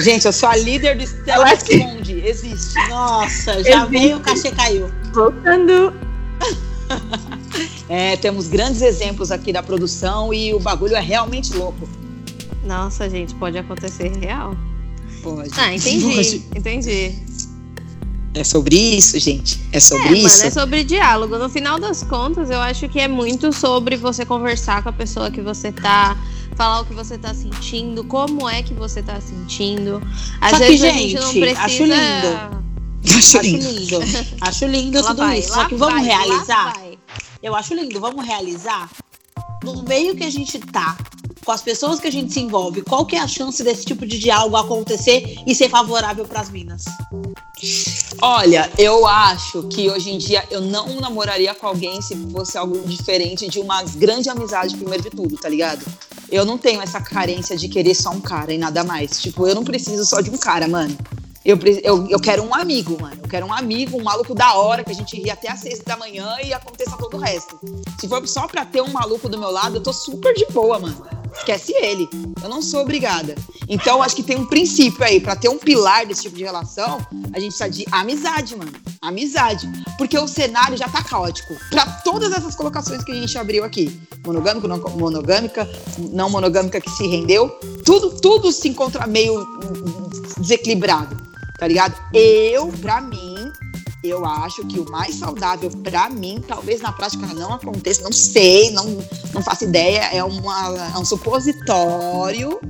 [0.00, 2.26] Gente, eu sou a líder do Stella Responde.
[2.26, 2.74] Existe.
[2.88, 3.90] Nossa, já existe.
[3.90, 4.90] veio o cachê caiu.
[5.12, 5.92] Voltando.
[7.88, 11.88] é, temos grandes exemplos aqui da produção e o bagulho é realmente louco.
[12.64, 14.56] Nossa, gente, pode acontecer real.
[15.22, 15.50] Pode.
[15.56, 16.04] Ah, entendi.
[16.04, 16.58] Pode.
[16.58, 17.14] Entendi.
[18.34, 19.60] É sobre isso, gente.
[19.70, 20.38] É sobre é, isso.
[20.38, 21.38] Mano, é sobre diálogo.
[21.38, 25.30] No final das contas, eu acho que é muito sobre você conversar com a pessoa
[25.30, 26.16] que você tá,
[26.56, 30.02] falar o que você tá sentindo, como é que você tá sentindo.
[30.40, 31.60] Às Só vezes que, a gente não precisa.
[31.60, 32.64] Acho lindo.
[33.16, 34.00] Acho lindo.
[34.40, 35.52] acho lindo tudo vai, isso.
[35.52, 36.74] Só que vamos vai, realizar.
[37.40, 38.00] Eu acho lindo.
[38.00, 38.90] Vamos realizar.
[39.62, 40.96] No meio que a gente tá,
[41.44, 44.04] com as pessoas que a gente se envolve, qual que é a chance desse tipo
[44.04, 46.84] de diálogo acontecer e ser favorável para as minas?
[48.20, 52.78] Olha, eu acho que hoje em dia eu não namoraria com alguém se fosse algo
[52.86, 55.84] diferente de uma grande amizade, primeiro de tudo, tá ligado?
[56.30, 59.20] Eu não tenho essa carência de querer só um cara e nada mais.
[59.20, 60.96] Tipo, eu não preciso só de um cara, mano.
[61.44, 63.20] Eu, eu, eu quero um amigo, mano.
[63.22, 65.80] Eu quero um amigo, um maluco da hora, que a gente ria até às seis
[65.80, 67.60] da manhã e aconteça todo o resto.
[68.00, 70.78] Se for só pra ter um maluco do meu lado, eu tô super de boa,
[70.78, 71.06] mano.
[71.38, 72.08] Esquece ele.
[72.42, 73.34] Eu não sou obrigada.
[73.68, 76.98] Então, acho que tem um princípio aí, para ter um pilar desse tipo de relação,
[77.32, 78.72] a gente precisa de amizade, mano.
[79.00, 79.68] Amizade.
[79.98, 81.54] Porque o cenário já tá caótico.
[81.70, 84.00] Para todas essas colocações que a gente abriu aqui.
[84.24, 85.68] Monogâmico, não monogâmica,
[85.98, 87.48] não monogâmica que se rendeu.
[87.84, 89.46] Tudo, tudo se encontra meio
[90.38, 91.16] desequilibrado,
[91.58, 91.94] tá ligado?
[92.12, 93.43] Eu, pra mim,
[94.04, 98.70] eu acho que o mais saudável para mim, talvez na prática não aconteça, não sei,
[98.70, 98.84] não,
[99.32, 102.60] não faço ideia, é, uma, é um supositório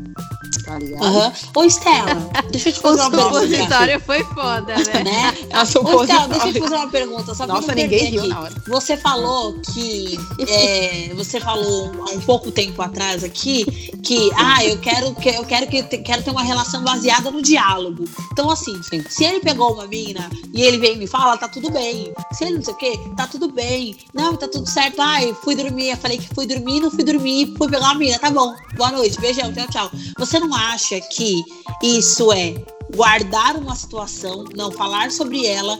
[0.64, 1.04] tá ligado?
[1.04, 1.32] Uhum.
[1.54, 3.40] Ô, Estela, deixa eu te fazer uma pergunta.
[3.40, 5.04] Supositório foi foda, né?
[5.04, 5.34] né?
[5.50, 7.34] É Ô, Estela, deixa eu te fazer uma pergunta.
[7.34, 8.54] Só Nossa, ninguém riu na hora.
[8.66, 10.18] Você falou que.
[10.48, 13.64] É, você falou há um pouco tempo atrás aqui
[14.02, 18.04] que, ah, eu quero, que, eu quero, que, quero ter uma relação baseada no diálogo.
[18.32, 19.04] Então, assim, Sim.
[19.08, 22.12] se ele pegou uma mina e ele vem e me fala, tá tudo bem.
[22.32, 23.96] Se ele não sei o quê, tá tudo bem.
[24.12, 25.00] Não, tá tudo certo.
[25.00, 25.90] Ai, fui dormir.
[25.90, 28.18] Eu falei que fui dormir, não fui dormir, fui pegar uma mina.
[28.18, 28.54] Tá bom.
[28.76, 29.90] Boa noite, beijão, tchau, tchau.
[30.18, 31.42] Você não acha que
[31.82, 32.54] isso é
[32.94, 35.78] guardar uma situação, não falar sobre ela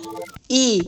[0.51, 0.83] e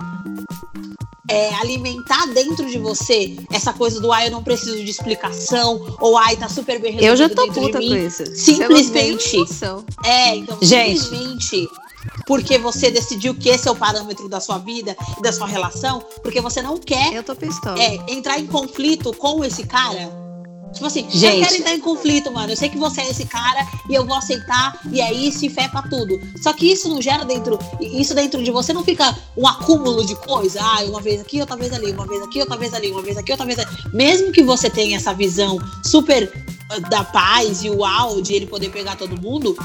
[1.29, 6.17] é, alimentar dentro de você essa coisa do ai, eu não preciso de explicação, ou
[6.17, 8.25] ai, tá super bem resolvido Eu já tô puta com isso.
[8.37, 9.37] Simplesmente.
[10.05, 11.01] É, então Gente.
[11.01, 11.69] simplesmente
[12.27, 16.01] porque você decidiu que esse é o parâmetro da sua vida e da sua relação,
[16.23, 17.81] porque você não quer eu tô pistola.
[17.83, 20.26] É, entrar em conflito com esse cara
[20.73, 21.41] Tipo assim, Gente.
[21.41, 22.53] eu quero entrar em conflito, mano.
[22.53, 25.49] Eu sei que você é esse cara e eu vou aceitar, e é isso, e
[25.49, 26.21] fé pra tudo.
[26.43, 27.59] Só que isso não gera dentro.
[27.81, 30.61] Isso dentro de você não fica um acúmulo de coisa.
[30.63, 33.17] Ah, uma vez aqui, outra vez ali, uma vez aqui, outra vez ali, uma vez
[33.17, 33.69] aqui, outra vez ali.
[33.93, 36.31] Mesmo que você tenha essa visão super
[36.71, 39.57] ah, da paz e uau de ele poder pegar todo mundo,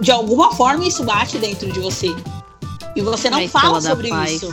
[0.00, 2.14] de alguma forma isso bate dentro de você.
[2.94, 4.52] E você não fala sobre isso.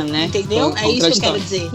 [0.08, 0.26] né?
[0.26, 0.74] Entendeu?
[0.76, 1.70] É isso que eu quero dizer.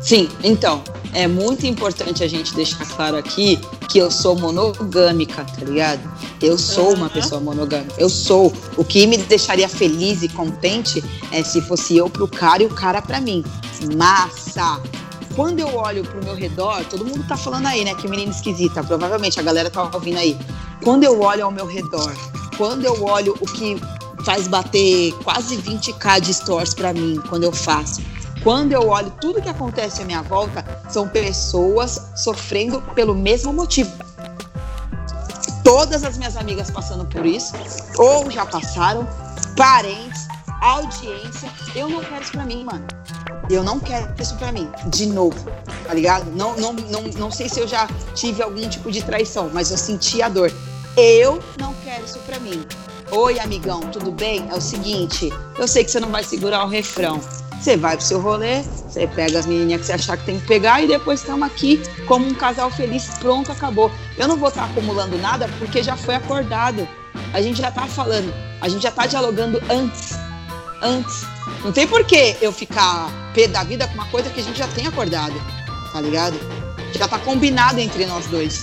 [0.00, 0.82] Sim, então,
[1.14, 6.02] é muito importante a gente deixar claro aqui que eu sou monogâmica, tá ligado?
[6.42, 7.94] Eu sou uma pessoa monogâmica.
[7.96, 8.52] Eu sou.
[8.76, 12.70] O que me deixaria feliz e contente é se fosse eu pro cara e o
[12.70, 13.44] cara pra mim.
[13.96, 14.82] Massa!
[15.36, 17.94] Quando eu olho pro meu redor, todo mundo tá falando aí, né?
[17.94, 18.82] Que menina esquisita.
[18.82, 20.36] Provavelmente a galera tá ouvindo aí.
[20.82, 22.12] Quando eu olho ao meu redor,
[22.56, 23.76] quando eu olho o que
[24.24, 28.00] faz bater quase 20k de stores para mim, quando eu faço
[28.44, 33.90] quando eu olho tudo que acontece à minha volta, são pessoas sofrendo pelo mesmo motivo.
[35.64, 37.54] Todas as minhas amigas passando por isso,
[37.96, 39.08] ou já passaram,
[39.56, 40.28] parentes,
[40.60, 41.50] audiência.
[41.74, 42.84] Eu não quero isso pra mim, mano.
[43.48, 45.50] Eu não quero isso pra mim, de novo,
[45.86, 46.30] tá ligado?
[46.32, 49.78] Não, não, não, não sei se eu já tive algum tipo de traição, mas eu
[49.78, 50.52] senti a dor.
[50.98, 52.64] Eu não quero isso pra mim.
[53.10, 54.46] Oi, amigão, tudo bem?
[54.50, 57.20] É o seguinte, eu sei que você não vai segurar o refrão,
[57.64, 60.46] você vai pro seu rolê, você pega as menininhas que você achar que tem que
[60.46, 63.90] pegar e depois estamos aqui como um casal feliz, pronto, acabou.
[64.18, 66.86] Eu não vou estar tá acumulando nada porque já foi acordado.
[67.32, 70.12] A gente já tá falando, a gente já tá dialogando antes.
[70.82, 71.24] Antes.
[71.64, 74.58] Não tem por que eu ficar pé da vida com uma coisa que a gente
[74.58, 75.34] já tem acordado,
[75.90, 76.38] tá ligado?
[76.92, 78.62] Já tá combinado entre nós dois.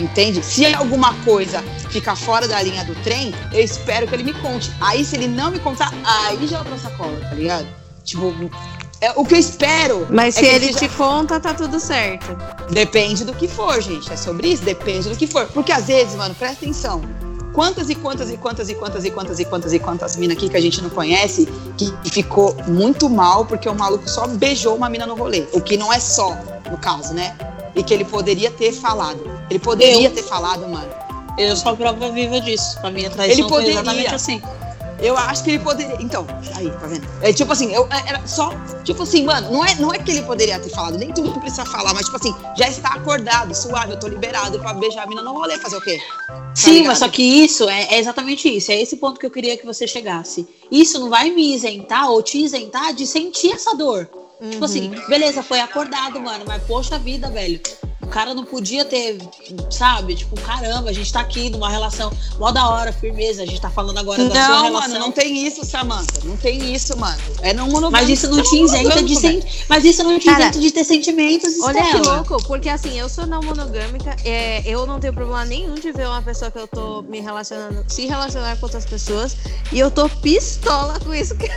[0.00, 0.42] Entende?
[0.44, 4.70] Se alguma coisa ficar fora da linha do trem, eu espero que ele me conte.
[4.80, 7.85] Aí, se ele não me contar, aí já é outra sacola, tá ligado?
[8.06, 8.32] Tipo,
[9.00, 10.06] é, o que eu espero.
[10.08, 12.36] Mas é se ele te conta, tá tudo certo.
[12.70, 14.10] Depende do que for, gente.
[14.10, 14.62] É sobre isso?
[14.62, 15.46] Depende do que for.
[15.48, 17.02] Porque às vezes, mano, presta atenção.
[17.52, 20.48] Quantas e quantas e quantas e quantas e quantas e quantas e quantas minas aqui
[20.48, 24.88] que a gente não conhece que ficou muito mal porque o maluco só beijou uma
[24.88, 25.46] mina no rolê.
[25.52, 26.36] O que não é só,
[26.70, 27.34] no caso, né?
[27.74, 29.20] E que ele poderia ter falado.
[29.48, 30.88] Ele poderia eu, ter falado, mano.
[31.38, 32.78] Eu sou a prova viva disso.
[32.82, 33.72] A minha traição ele poderia.
[33.72, 34.42] foi exatamente assim.
[35.00, 35.96] Eu acho que ele poderia.
[36.00, 37.06] Então, aí, tá vendo?
[37.20, 38.50] É tipo assim, eu, é, era só.
[38.82, 41.40] Tipo assim, mano, não é, não é que ele poderia ter falado, nem tudo que
[41.40, 45.06] precisa falar, mas tipo assim, já está acordado, suave, eu tô liberado pra beijar a
[45.06, 46.00] mina no rolê, fazer o quê?
[46.26, 46.86] Tá Sim, ligado?
[46.86, 48.72] mas só que isso é, é, exatamente isso.
[48.72, 50.48] É esse ponto que eu queria que você chegasse.
[50.70, 54.08] Isso não vai me isentar ou te isentar de sentir essa dor.
[54.40, 54.50] Uhum.
[54.50, 55.08] Tipo assim, uhum.
[55.08, 57.60] beleza, foi acordado, mano, mas poxa vida, velho.
[58.06, 59.18] O cara não podia ter,
[59.68, 60.14] sabe?
[60.14, 63.42] Tipo, caramba, a gente tá aqui numa relação mó da hora, firmeza.
[63.42, 64.90] A gente tá falando agora não, da sua relação.
[64.92, 66.20] Mano, não tem isso, Samantha.
[66.24, 67.20] Não tem isso, mano.
[67.42, 67.90] É não monogâmico.
[67.90, 69.42] Mas isso não te isenta de sen...
[69.68, 73.26] Mas isso não te isenta de ter sentimentos, Olha que louco, porque assim, eu sou
[73.26, 77.02] não monogâmica, é, eu não tenho problema nenhum de ver uma pessoa que eu tô
[77.02, 79.36] me relacionando, se relacionar com outras pessoas,
[79.72, 81.50] e eu tô pistola com isso que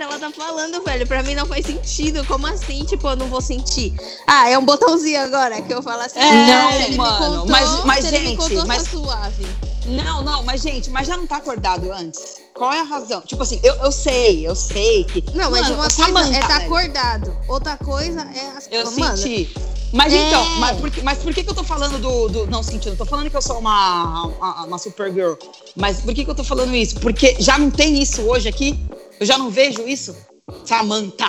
[0.00, 1.06] a Estela tá falando, velho.
[1.06, 2.24] Pra mim não faz sentido.
[2.24, 2.84] Como assim?
[2.84, 3.94] Tipo, eu não vou sentir.
[4.26, 6.18] Ah, é um botãozinho agora que eu falo assim.
[6.18, 7.18] É, não, mano.
[7.18, 9.46] Contou, mas, mas gente, contou, mas tá suave.
[9.86, 12.40] Não, não, mas gente, mas já não tá acordado antes?
[12.54, 13.22] Qual é a razão?
[13.22, 15.24] Tipo assim, eu, eu sei, eu sei que.
[15.34, 17.36] Não, mas mano, uma coisa é tá acordado.
[17.48, 19.52] Outra coisa é as Eu mano, senti.
[19.92, 20.28] Mas é.
[20.28, 22.28] então, mas por, que, mas por que, que eu tô falando do.
[22.28, 25.34] do não, sentindo, tô falando que eu sou uma, uma, uma Supergirl.
[25.74, 27.00] Mas por que, que eu tô falando isso?
[27.00, 28.78] Porque já não tem isso hoje aqui?
[29.20, 30.16] Eu já não vejo isso?
[30.64, 31.28] Samantha.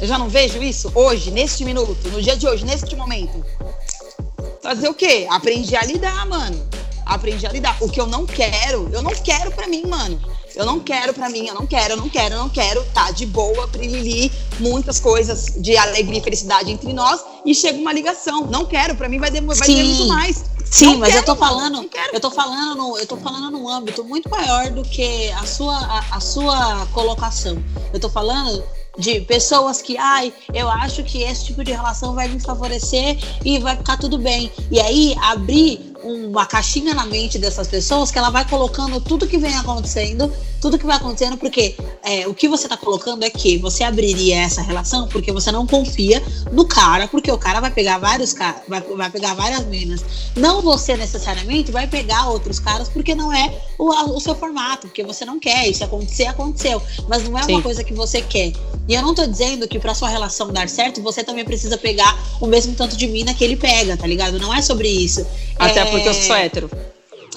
[0.00, 3.44] Eu já não vejo isso hoje, neste minuto, no dia de hoje, neste momento.
[4.62, 5.26] Fazer o quê?
[5.28, 6.66] Aprendi a lidar, mano.
[7.04, 7.76] Aprendi a lidar.
[7.82, 10.18] O que eu não quero, eu não quero pra mim, mano.
[10.54, 12.84] Eu não quero pra mim, eu não quero, eu não quero, eu não quero.
[12.92, 17.24] Tá de boa, prilili, muitas coisas de alegria e felicidade entre nós.
[17.44, 18.46] E chega uma ligação.
[18.46, 20.44] Não quero, pra mim vai demorar vai muito mais.
[20.70, 23.68] Sim, não mas quero, eu tô falando, eu tô falando, no, eu tô falando num
[23.68, 27.62] âmbito muito maior do que a sua, a, a sua colocação.
[27.92, 28.62] Eu tô falando
[28.98, 33.58] de pessoas que, ai, eu acho que esse tipo de relação vai me favorecer e
[33.60, 34.50] vai ficar tudo bem.
[34.70, 39.38] E aí abrir uma caixinha na mente dessas pessoas que ela vai colocando tudo que
[39.38, 43.58] vem acontecendo, tudo que vai acontecendo, porque é, o que você está colocando é que
[43.58, 47.98] você abriria essa relação porque você não confia no cara, porque o cara vai pegar
[47.98, 50.04] vários caras, vai, vai pegar várias meninas.
[50.36, 55.02] Não você necessariamente vai pegar outros caras porque não é o, o seu formato, porque
[55.02, 55.68] você não quer.
[55.68, 56.82] Isso acontecer, aconteceu.
[57.08, 57.52] Mas não é Sim.
[57.52, 58.52] uma coisa que você quer.
[58.86, 62.16] E eu não tô dizendo que para sua relação dar certo, você também precisa pegar
[62.40, 64.38] o mesmo tanto de mina que ele pega, tá ligado?
[64.38, 65.26] Não é sobre isso.
[65.58, 65.87] Até é...
[65.90, 66.70] porque eu sou hétero.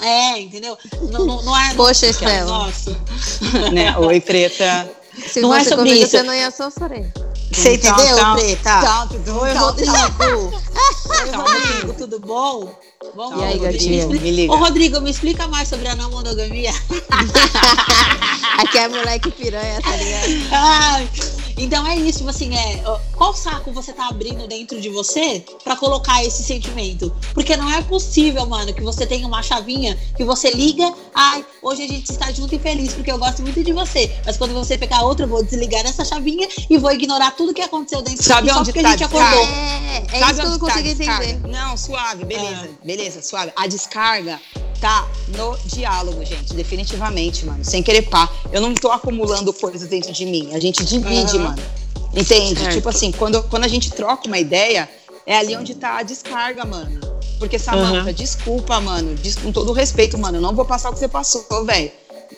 [0.00, 0.76] É, entendeu?
[1.10, 1.74] Não, não, não é.
[1.76, 2.72] Poxa, Estela.
[3.72, 3.96] né?
[3.98, 4.90] Oi, preta.
[5.26, 6.10] Se não é sobre isso.
[6.10, 7.12] Você não ia sofrer.
[7.52, 8.78] Você entendeu, então, Preta?
[8.78, 9.92] Então, tudo Oi, Rodrigo.
[10.22, 12.74] Oi, Rodrigo, tudo bom?
[13.14, 14.08] Vamos, e aí, gatinho?
[14.08, 14.52] Me, me liga.
[14.52, 16.72] Ô, Rodrigo, me explica mais sobre a não monogamia.
[18.58, 20.48] Aqui é moleque piranha, tá ligado?
[20.50, 21.10] Ai,
[21.56, 22.82] então é isso, tipo assim, é,
[23.14, 27.14] qual saco você tá abrindo dentro de você para colocar esse sentimento?
[27.34, 31.84] Porque não é possível, mano, que você tenha uma chavinha que você liga, ai, hoje
[31.84, 34.10] a gente está junto e feliz porque eu gosto muito de você.
[34.24, 37.62] Mas quando você pegar outra, eu vou desligar essa chavinha e vou ignorar tudo que
[37.62, 39.44] aconteceu dentro Sabe de onde só porque tá a gente acordou.
[39.44, 41.40] É, é Sabe isso que eu não consigo entender.
[41.48, 42.86] Não, suave, beleza, é.
[42.86, 43.52] beleza, suave.
[43.56, 44.40] A descarga
[44.82, 47.64] tá no diálogo, gente, definitivamente, mano.
[47.64, 48.28] Sem querer pá.
[48.50, 50.50] Eu não tô acumulando coisas dentro de mim.
[50.52, 51.44] A gente divide, uhum.
[51.44, 51.62] mano.
[52.12, 52.58] Entende?
[52.58, 52.74] Certo.
[52.74, 54.90] Tipo assim, quando, quando a gente troca uma ideia,
[55.24, 57.00] é ali onde tá a descarga, mano.
[57.38, 58.12] Porque, Samanta, uhum.
[58.12, 59.14] desculpa, mano.
[59.14, 60.38] Des, com todo respeito, mano.
[60.38, 61.92] Eu não vou passar o que você passou, velho.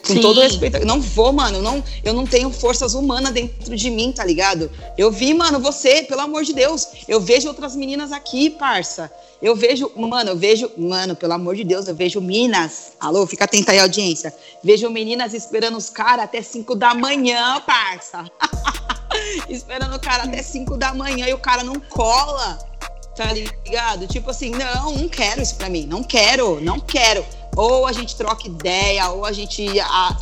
[0.05, 0.21] Com Sim.
[0.21, 0.77] todo respeito.
[0.77, 1.57] Eu não vou, mano.
[1.57, 4.69] Eu não, eu não tenho forças humanas dentro de mim, tá ligado?
[4.95, 6.87] Eu vi, mano, você, pelo amor de Deus.
[7.07, 9.11] Eu vejo outras meninas aqui, parça.
[9.41, 12.93] Eu vejo, mano, eu vejo, mano, pelo amor de Deus, eu vejo minas.
[12.99, 14.33] Alô, fica atenta aí, audiência.
[14.63, 18.25] Vejo meninas esperando os caras até 5 da manhã, parça.
[19.49, 22.59] esperando o cara até 5 da manhã e o cara não cola.
[23.15, 24.07] Tá ligado?
[24.07, 25.85] Tipo assim, não, não quero isso pra mim.
[25.85, 29.67] Não quero, não quero ou a gente troca ideia, ou a gente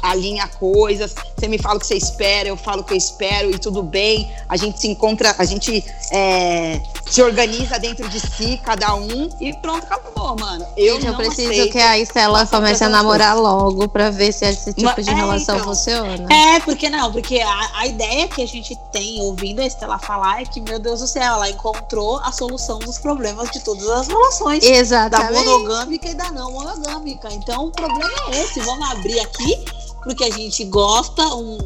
[0.01, 1.15] alinha coisas.
[1.37, 3.81] Você me fala o que você espera, eu falo o que eu espero e tudo
[3.81, 4.31] bem.
[4.47, 9.53] A gente se encontra, a gente é, se organiza dentro de si, cada um, e
[9.53, 10.65] pronto, acabou, mano.
[10.77, 14.73] Eu, gente, eu preciso que a Estela comece a namorar logo pra ver se esse
[14.73, 16.27] tipo de é, relação então, funciona.
[16.31, 20.41] É, porque não, porque a, a ideia que a gente tem ouvindo a Estela falar
[20.41, 24.07] é que, meu Deus do céu, ela encontrou a solução dos problemas de todas as
[24.07, 24.63] relações.
[24.63, 25.33] Exatamente.
[25.33, 27.22] Da monogâmica e da não monogâmica.
[27.31, 28.59] Então o problema é esse.
[28.61, 29.63] Vamos abrir aqui
[30.03, 31.57] porque a gente gosta, um,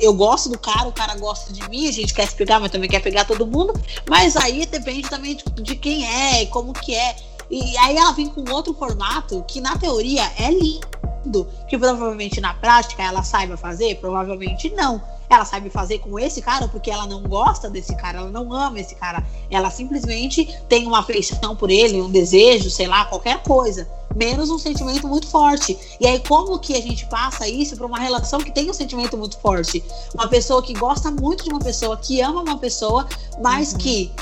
[0.00, 2.70] eu gosto do cara, o cara gosta de mim, a gente quer se pegar, mas
[2.70, 3.74] também quer pegar todo mundo.
[4.08, 7.16] Mas aí depende também de, de quem é e como que é.
[7.50, 12.54] E aí ela vem com outro formato que na teoria é lindo, que provavelmente na
[12.54, 17.22] prática ela saiba fazer, provavelmente não ela sabe fazer com esse cara porque ela não
[17.22, 19.24] gosta desse cara, ela não ama esse cara.
[19.48, 23.88] Ela simplesmente tem uma afeição por ele, um desejo, sei lá, qualquer coisa.
[24.14, 25.78] Menos um sentimento muito forte.
[26.00, 29.16] E aí, como que a gente passa isso para uma relação que tem um sentimento
[29.16, 29.84] muito forte?
[30.14, 33.06] Uma pessoa que gosta muito de uma pessoa, que ama uma pessoa,
[33.40, 33.78] mas uhum.
[33.78, 34.12] que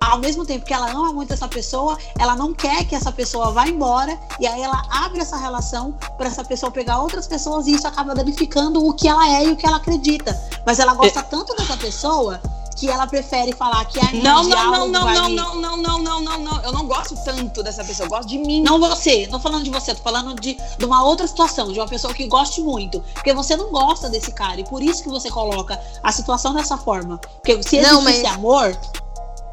[0.00, 3.50] ao mesmo tempo que ela ama muito essa pessoa, ela não quer que essa pessoa
[3.50, 7.72] vá embora e aí ela abre essa relação para essa pessoa pegar outras pessoas e
[7.72, 10.38] isso acaba danificando o que ela é e o que ela acredita.
[10.64, 11.22] Mas ela gosta é.
[11.22, 12.40] tanto dessa pessoa
[12.78, 16.20] que ela prefere falar que a não, não, não, não, não, não, não, não, não,
[16.20, 16.62] não, não.
[16.62, 18.62] Eu não gosto tanto dessa pessoa, eu gosto de mim.
[18.62, 21.88] Não você, não falando de você, tô falando de, de uma outra situação, de uma
[21.88, 23.00] pessoa que goste muito.
[23.14, 26.78] Porque você não gosta desse cara e por isso que você coloca a situação dessa
[26.78, 27.18] forma.
[27.18, 28.24] Porque se existisse não, mas...
[28.24, 28.78] amor,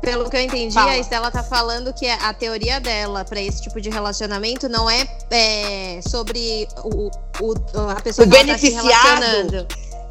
[0.01, 0.91] pelo que eu entendi, Fala.
[0.91, 5.07] a Estela tá falando que a teoria dela para esse tipo de relacionamento não é,
[5.31, 7.09] é sobre o,
[7.41, 9.67] o, a pessoa o que tá se relacionando.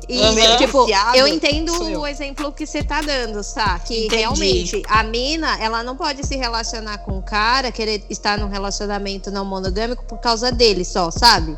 [0.09, 0.57] E, uhum.
[0.57, 3.79] tipo, eu entendo o exemplo que você tá dando, tá?
[3.79, 4.17] Que Entendi.
[4.17, 9.31] realmente a mina, ela não pode se relacionar com o cara, querer estar num relacionamento
[9.31, 11.57] não monogâmico por causa dele só, sabe?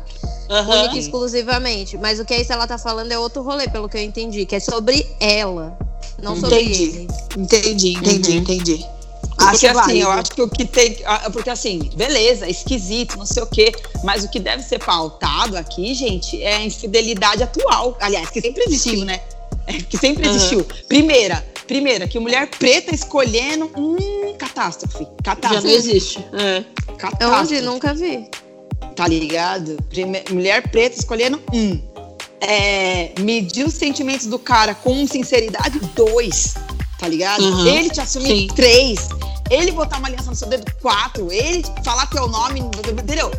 [0.49, 0.79] Uhum.
[0.79, 1.97] Única e exclusivamente.
[1.97, 4.55] Mas o que a Estela tá falando é outro rolê, pelo que eu entendi, que
[4.55, 5.77] é sobre ela.
[6.21, 6.83] Não sobre entendi.
[6.83, 7.07] ele.
[7.37, 8.37] Entendi, entendi, uhum.
[8.37, 8.96] entendi.
[9.51, 10.97] Porque assim, eu acho que o que tem.
[11.31, 13.71] Porque assim, beleza, esquisito, não sei o quê.
[14.03, 17.97] Mas o que deve ser pautado aqui, gente, é a infidelidade atual.
[18.01, 19.21] Aliás, que sempre existiu, né?
[19.65, 20.59] É, que sempre existiu.
[20.59, 20.87] Uhum.
[20.87, 23.69] Primeira, primeira, que mulher preta escolhendo.
[23.77, 25.07] Hum, catástrofe.
[25.23, 25.55] Catástrofe.
[25.55, 26.25] Já não existe.
[26.33, 26.63] É.
[26.97, 27.55] Catástrofe.
[27.55, 27.61] Onde?
[27.61, 28.29] Nunca vi.
[28.95, 29.77] Tá ligado?
[30.31, 31.41] mulher preta escolhendo.
[31.53, 31.81] Hum.
[32.39, 36.53] É, medir os sentimentos do cara com sinceridade, dois
[36.97, 37.43] tá ligado?
[37.43, 37.67] Uhum.
[37.67, 38.47] Ele te assumir Sim.
[38.55, 39.07] três,
[39.49, 43.31] ele botar uma aliança no seu dedo quatro, ele falar teu nome, entendeu?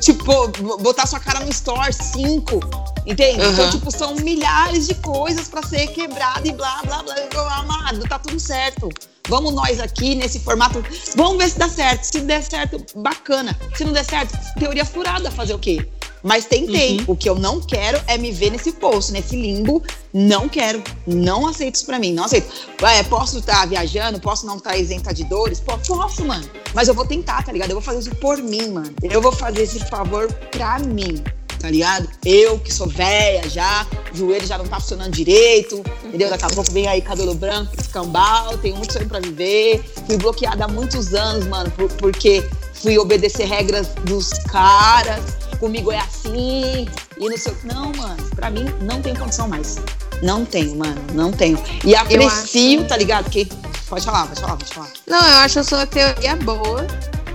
[0.00, 2.60] Tipo, botar sua cara no store cinco,
[3.06, 3.40] entende?
[3.40, 3.52] Uhum.
[3.52, 8.00] Então, tipo, são milhares de coisas para ser quebrado e blá, blá, blá, blá, amado,
[8.08, 8.88] tá tudo certo.
[9.28, 10.84] Vamos nós aqui nesse formato,
[11.16, 12.04] vamos ver se dá certo.
[12.04, 13.58] Se der certo, bacana.
[13.74, 15.86] Se não der certo, teoria furada, fazer o quê?
[16.22, 16.98] Mas tentei.
[16.98, 17.04] Uhum.
[17.08, 19.82] O que eu não quero é me ver nesse poço, nesse limbo.
[20.12, 20.82] Não quero.
[21.06, 22.14] Não aceito isso pra mim.
[22.14, 22.50] Não aceito.
[22.82, 25.60] É, posso estar tá viajando, posso não estar tá isenta de dores.
[25.60, 26.48] Pô, posso, mano.
[26.72, 27.70] Mas eu vou tentar, tá ligado?
[27.70, 28.94] Eu vou fazer isso por mim, mano.
[29.02, 31.22] Eu vou fazer esse favor pra mim
[31.64, 32.06] tá ligado?
[32.26, 36.28] Eu que sou velha já, o joelho já não tá funcionando direito, entendeu?
[36.28, 39.82] Daqui a pouco vem aí cabelo branco, escambau, tenho muito sonho pra viver.
[40.06, 45.24] Fui bloqueada há muitos anos, mano, por, porque fui obedecer regras dos caras
[45.58, 47.56] comigo é assim, e no seu.
[47.64, 49.78] Não, mano, pra mim não tem condição mais.
[50.22, 51.58] Não tenho, mano, não tenho.
[51.82, 52.88] E aprecio, acho...
[52.88, 53.30] tá ligado?
[53.30, 53.46] Que.
[53.88, 54.90] Pode falar, pode falar, pode falar.
[55.06, 56.86] Não, eu acho a sua teoria boa.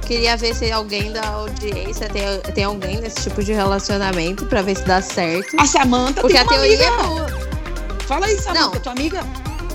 [0.09, 2.23] Queria ver se alguém da audiência tem,
[2.55, 5.55] tem alguém nesse tipo de relacionamento pra ver se dá certo.
[5.59, 7.27] A Samanta Porque tem a teoria é boa.
[8.07, 8.71] Fala aí, Samanta, não.
[8.71, 9.23] tua amiga.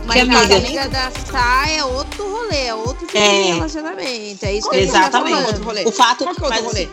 [0.05, 0.57] Mas a amiga?
[0.57, 3.43] amiga da Sá é outro rolê, é outro tipo é.
[3.43, 4.45] de relacionamento.
[4.45, 5.35] É isso que Exatamente.
[5.35, 5.85] a gente tá outro rolê.
[5.85, 6.89] O fato, Qual que é outro rolê?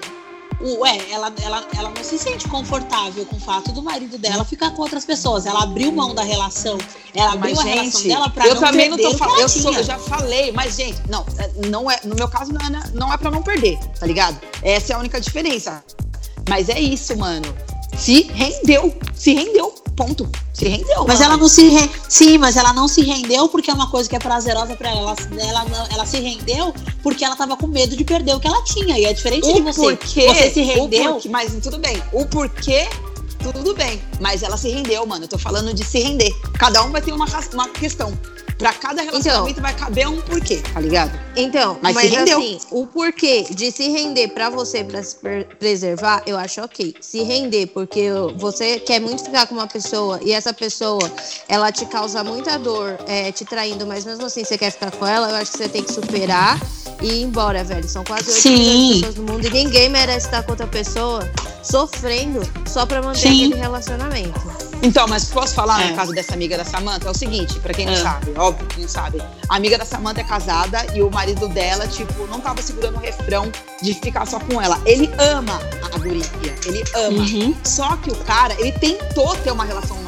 [0.63, 4.71] Ué, ela, ela, ela não se sente confortável com o fato do marido dela ficar
[4.71, 5.45] com outras pessoas.
[5.45, 6.77] Ela abriu mão da relação.
[7.15, 9.39] Ela abriu mas, a gente, relação dela pra eu não também não tô falando.
[9.39, 12.61] Eu, sou, eu já falei, mas, gente, não, é, não é, no meu caso, não
[12.61, 14.39] é, não é pra não perder, tá ligado?
[14.61, 15.83] Essa é a única diferença.
[16.47, 17.45] Mas é isso, mano.
[17.97, 18.93] Se rendeu.
[19.13, 19.73] Se rendeu.
[19.95, 20.29] Ponto.
[20.53, 21.05] Se rendeu.
[21.05, 21.89] Mas ela não se re...
[22.07, 25.15] Sim, mas ela não se rendeu porque é uma coisa que é prazerosa para ela.
[25.37, 26.73] Ela, ela, ela, se rendeu
[27.03, 28.97] porque ela tava com medo de perder o que ela tinha.
[28.97, 29.81] E é diferente o de você.
[29.81, 31.13] Porquê, você se rendeu.
[31.13, 32.01] Porquê, mas tudo bem.
[32.11, 32.87] O porquê
[33.41, 34.01] tudo bem.
[34.19, 35.25] Mas ela se rendeu, mano.
[35.25, 36.31] Eu tô falando de se render.
[36.57, 38.17] Cada um vai ter uma, uma questão.
[38.61, 41.19] Pra cada relacionamento então, vai caber um porquê, tá ligado?
[41.35, 42.37] Então, mas, mas se rendeu.
[42.37, 45.17] assim, o porquê de se render pra você pra se
[45.57, 46.93] preservar, eu acho ok.
[47.01, 51.11] Se render porque você quer muito ficar com uma pessoa e essa pessoa,
[51.47, 55.07] ela te causa muita dor, é, te traindo, mas mesmo assim você quer ficar com
[55.07, 56.61] ela, eu acho que você tem que superar
[57.01, 57.89] e ir embora, velho.
[57.89, 61.27] São quase 8 pessoas no mundo e ninguém merece estar com outra pessoa
[61.63, 63.45] sofrendo só pra manter Sim.
[63.45, 64.70] aquele relacionamento.
[64.83, 65.89] Então, mas posso falar é.
[65.89, 67.07] no caso dessa amiga da Samanta?
[67.07, 67.97] É o seguinte, pra quem não é.
[67.97, 69.21] sabe, óbvio que não sabe.
[69.47, 72.99] A amiga da Samanta é casada e o marido dela, tipo, não tava segurando o
[72.99, 74.81] refrão de ficar só com ela.
[74.85, 75.59] Ele ama
[75.93, 76.25] a guria,
[76.65, 77.19] ele ama.
[77.19, 77.55] Uhum.
[77.63, 80.00] Só que o cara, ele tentou ter uma relação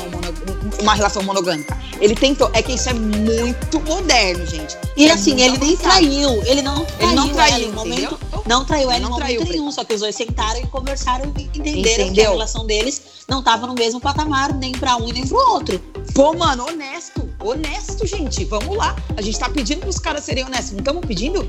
[0.81, 1.77] uma relação monogâmica.
[1.99, 2.49] Ele tentou.
[2.53, 4.77] É que isso é muito moderno, gente.
[4.95, 6.43] E é assim, ele nem traiu.
[6.45, 7.09] Ele não traiu.
[7.09, 9.71] Ele não traiu, ela, momento, Não traiu ela não em momento traiu, nenhum.
[9.71, 12.13] Só que os dois sentaram e conversaram e entenderam Entendeu?
[12.13, 15.37] que a relação deles não tava no mesmo patamar, nem pra um e nem pro
[15.37, 15.79] outro.
[16.13, 17.27] Pô, mano, honesto.
[17.39, 18.45] Honesto, gente.
[18.45, 18.95] Vamos lá.
[19.15, 20.71] A gente tá pedindo pros caras serem honestos.
[20.71, 21.47] Não estamos pedindo?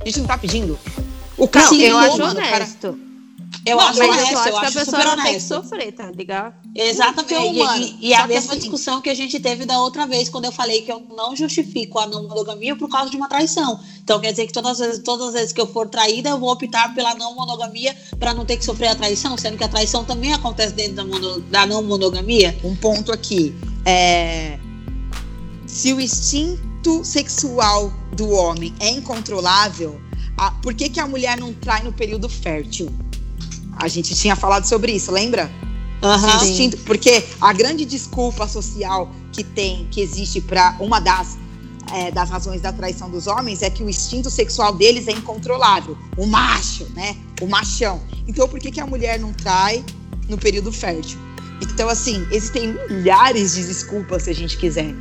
[0.00, 0.78] A gente não tá pedindo.
[1.36, 2.92] O cara, não, eu acho honesto.
[2.92, 3.13] Cara,
[3.66, 6.10] eu não, acho, mas honesto, eu acho que a pessoa não tem que sofrer, tá
[6.10, 6.54] ligado?
[6.74, 7.34] Exatamente.
[7.34, 10.44] E, e, e a mesma assim, discussão que a gente teve da outra vez, quando
[10.44, 13.80] eu falei que eu não justifico a não monogamia por causa de uma traição.
[14.02, 16.38] Então quer dizer que todas as vezes, todas as vezes que eu for traída, eu
[16.38, 19.68] vou optar pela não monogamia para não ter que sofrer a traição, sendo que a
[19.68, 22.58] traição também acontece dentro da, mono, da não monogamia.
[22.62, 23.54] Um ponto aqui.
[23.86, 24.58] É...
[25.66, 29.98] Se o instinto sexual do homem é incontrolável,
[30.36, 30.50] a...
[30.50, 32.92] por que, que a mulher não trai no período fértil?
[33.84, 35.52] A gente tinha falado sobre isso, lembra?
[36.02, 36.42] Uhum.
[36.42, 41.36] Instinto, porque a grande desculpa social que tem, que existe para uma das
[41.92, 45.98] é, das razões da traição dos homens é que o instinto sexual deles é incontrolável.
[46.16, 47.14] O macho, né?
[47.42, 48.00] O machão.
[48.26, 49.84] Então, por que, que a mulher não trai
[50.30, 51.18] no período fértil?
[51.60, 54.94] Então, assim, existem milhares de desculpas se a gente quiser.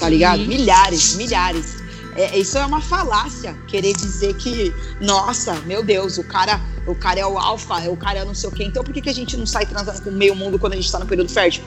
[0.00, 0.46] Tá ligado?
[0.46, 1.76] Milhares, milhares.
[2.16, 7.18] É, isso é uma falácia, querer dizer que, nossa, meu Deus, o cara, o cara
[7.20, 8.64] é o alfa, o cara é não sei o quê.
[8.64, 10.90] Então por que, que a gente não sai transando com meio mundo quando a gente
[10.90, 11.64] tá no período fértil?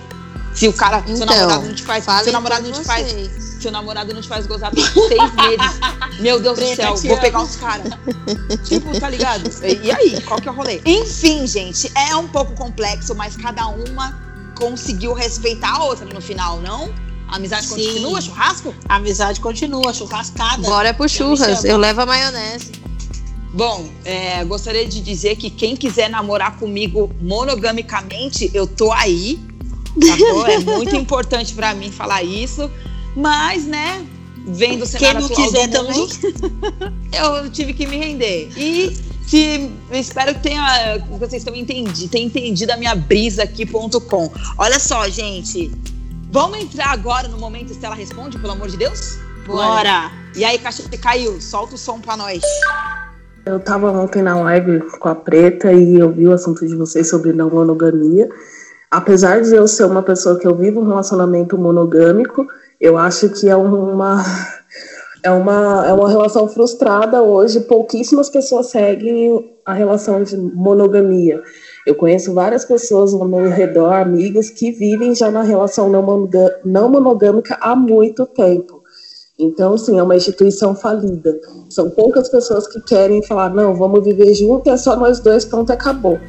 [0.53, 3.71] Se o cara, então, seu namorado não te faz, seu namorado não te faz, seu
[3.71, 6.19] namorado não te faz gozar por seis meses.
[6.19, 7.93] Meu Deus do céu, vou pegar uns caras.
[8.67, 9.47] tipo, tá ligado?
[9.63, 10.81] E, e aí, qual que é o rolê?
[10.83, 14.19] Enfim, gente, é um pouco complexo, mas cada uma
[14.55, 16.91] conseguiu respeitar a outra no final, não?
[17.27, 17.75] A amizade Sim.
[17.75, 18.75] continua, churrasco?
[18.87, 20.61] A amizade continua, churrascada.
[20.61, 22.71] Bora pro churras, eu levo a maionese.
[23.53, 29.39] Bom, é, gostaria de dizer que quem quiser namorar comigo monogamicamente, eu tô aí.
[29.99, 32.69] Tá é muito importante para mim falar isso.
[33.15, 34.05] Mas, né,
[34.45, 36.07] vendo o cenário Quem não quiser também.
[37.11, 38.49] eu tive que me render.
[38.55, 44.31] E se espero que tenha vocês tenham entendido, tenham entendido a minha brisa aqui.com.
[44.57, 45.71] Olha só, gente.
[46.29, 49.17] Vamos entrar agora no momento Estela responde, pelo amor de Deus?
[49.45, 50.11] Bora.
[50.35, 52.41] E aí, caixa caiu, solta o som para nós.
[53.45, 57.09] Eu tava ontem na live com a Preta e eu vi o assunto de vocês
[57.09, 58.27] sobre não monogamia.
[58.91, 62.45] Apesar de eu ser uma pessoa que eu vivo um relacionamento monogâmico,
[62.79, 64.21] eu acho que é uma
[65.23, 67.61] é uma, é uma relação frustrada hoje.
[67.61, 71.41] Pouquíssimas pessoas seguem a relação de monogamia.
[71.87, 77.57] Eu conheço várias pessoas ao meu redor, amigos, que vivem já na relação não monogâmica
[77.61, 78.83] há muito tempo.
[79.39, 81.39] Então, sim, é uma instituição falida.
[81.69, 85.71] São poucas pessoas que querem falar, não, vamos viver junto, é só nós dois, pronto,
[85.71, 86.19] acabou.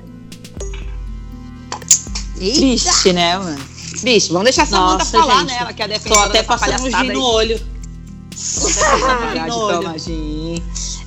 [2.41, 2.61] Eita.
[2.61, 3.59] Triste, né, mano?
[4.05, 5.59] Bicho, vamos deixar essa Samanta falar, gente, né?
[5.59, 7.61] Ela que é a defensora Tô até passando um gin no olho.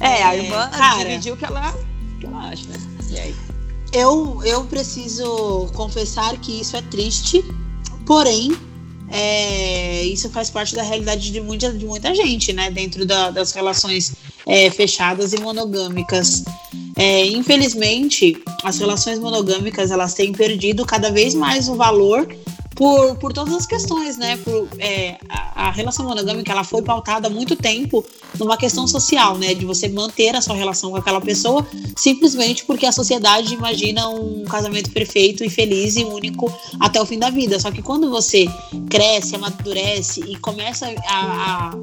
[0.01, 1.73] É, a irmã cara, dividiu o que ela,
[2.19, 2.90] que ela acha, né?
[3.93, 7.43] Eu, eu preciso confessar que isso é triste,
[8.05, 8.51] porém,
[9.09, 12.71] é, isso faz parte da realidade de muita, de muita gente, né?
[12.71, 14.13] Dentro da, das relações
[14.45, 16.43] é, fechadas e monogâmicas.
[16.95, 22.27] É, infelizmente, as relações monogâmicas elas têm perdido cada vez mais o valor
[22.75, 24.37] por, por todas as questões, né?
[24.37, 28.03] Por, é, a, a, relação monogâmica ela foi pautada há muito tempo
[28.39, 29.53] numa questão social, né?
[29.53, 34.45] De você manter a sua relação com aquela pessoa simplesmente porque a sociedade imagina um
[34.45, 37.59] casamento perfeito e feliz e único até o fim da vida.
[37.59, 38.47] Só que quando você
[38.89, 41.77] cresce, amadurece e começa a, a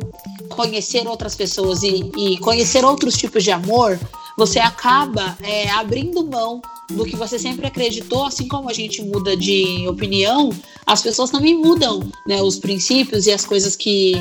[0.59, 3.97] conhecer outras pessoas e, e conhecer outros tipos de amor,
[4.39, 9.37] você acaba é, abrindo mão do que você sempre acreditou, assim como a gente muda
[9.37, 10.51] de opinião,
[10.87, 14.15] as pessoas também mudam né, os princípios e as coisas que,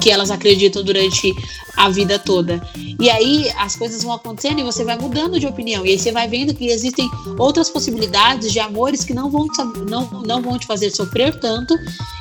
[0.00, 1.34] que elas acreditam durante
[1.76, 2.66] a vida toda.
[2.98, 5.84] E aí as coisas vão acontecendo e você vai mudando de opinião.
[5.84, 9.62] E aí você vai vendo que existem outras possibilidades de amores que não vão te,
[9.90, 11.76] não, não vão te fazer sofrer tanto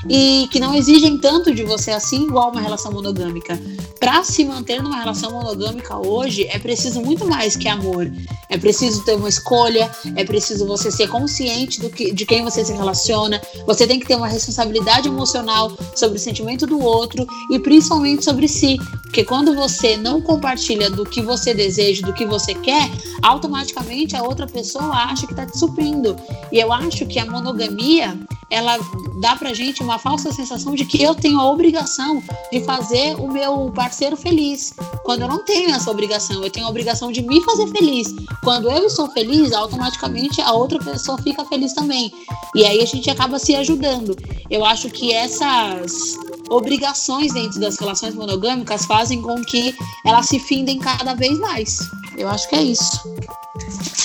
[0.10, 3.58] e que não exigem tanto de você assim, igual uma relação monogâmica.
[4.04, 8.12] Para se manter numa relação monogâmica hoje, é preciso muito mais que amor.
[8.50, 12.66] É preciso ter uma escolha, é preciso você ser consciente do que, de quem você
[12.66, 17.58] se relaciona, você tem que ter uma responsabilidade emocional sobre o sentimento do outro e
[17.58, 18.78] principalmente sobre si.
[19.04, 22.92] Porque quando você não compartilha do que você deseja, do que você quer,
[23.22, 26.18] automaticamente a outra pessoa acha que está te suprindo.
[26.52, 28.18] E eu acho que a monogamia
[28.50, 28.78] ela
[29.20, 33.32] dá pra gente uma falsa sensação de que eu tenho a obrigação de fazer o
[33.32, 34.74] meu parceiro feliz.
[35.04, 38.14] Quando eu não tenho essa obrigação, eu tenho a obrigação de me fazer feliz.
[38.44, 42.12] Quando eu estou feliz, automaticamente a outra pessoa fica feliz também.
[42.56, 44.16] E aí a gente acaba se ajudando.
[44.50, 46.18] Eu acho que essas
[46.50, 49.76] obrigações dentro das relações monogâmicas fazem com que
[50.06, 51.80] elas se findem cada vez mais.
[52.18, 53.02] Eu acho que é isso.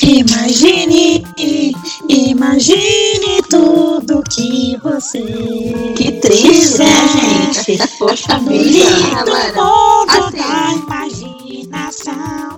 [0.08, 1.22] Imagine,
[2.08, 5.20] imagine tudo que você.
[5.94, 7.86] Que triste, né, gente?
[8.00, 8.64] Poxa vida.
[8.64, 12.57] Lindo mundo da imaginação.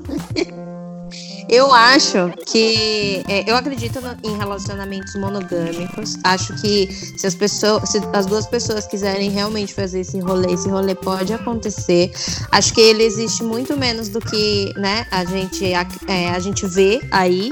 [1.51, 3.25] Eu acho que.
[3.29, 6.17] É, eu acredito no, em relacionamentos monogâmicos.
[6.23, 6.87] Acho que
[7.19, 7.91] se as pessoas.
[7.91, 12.13] Se as duas pessoas quiserem realmente fazer esse rolê, esse rolê pode acontecer.
[12.53, 16.65] Acho que ele existe muito menos do que né, a, gente, a, é, a gente
[16.69, 17.51] vê aí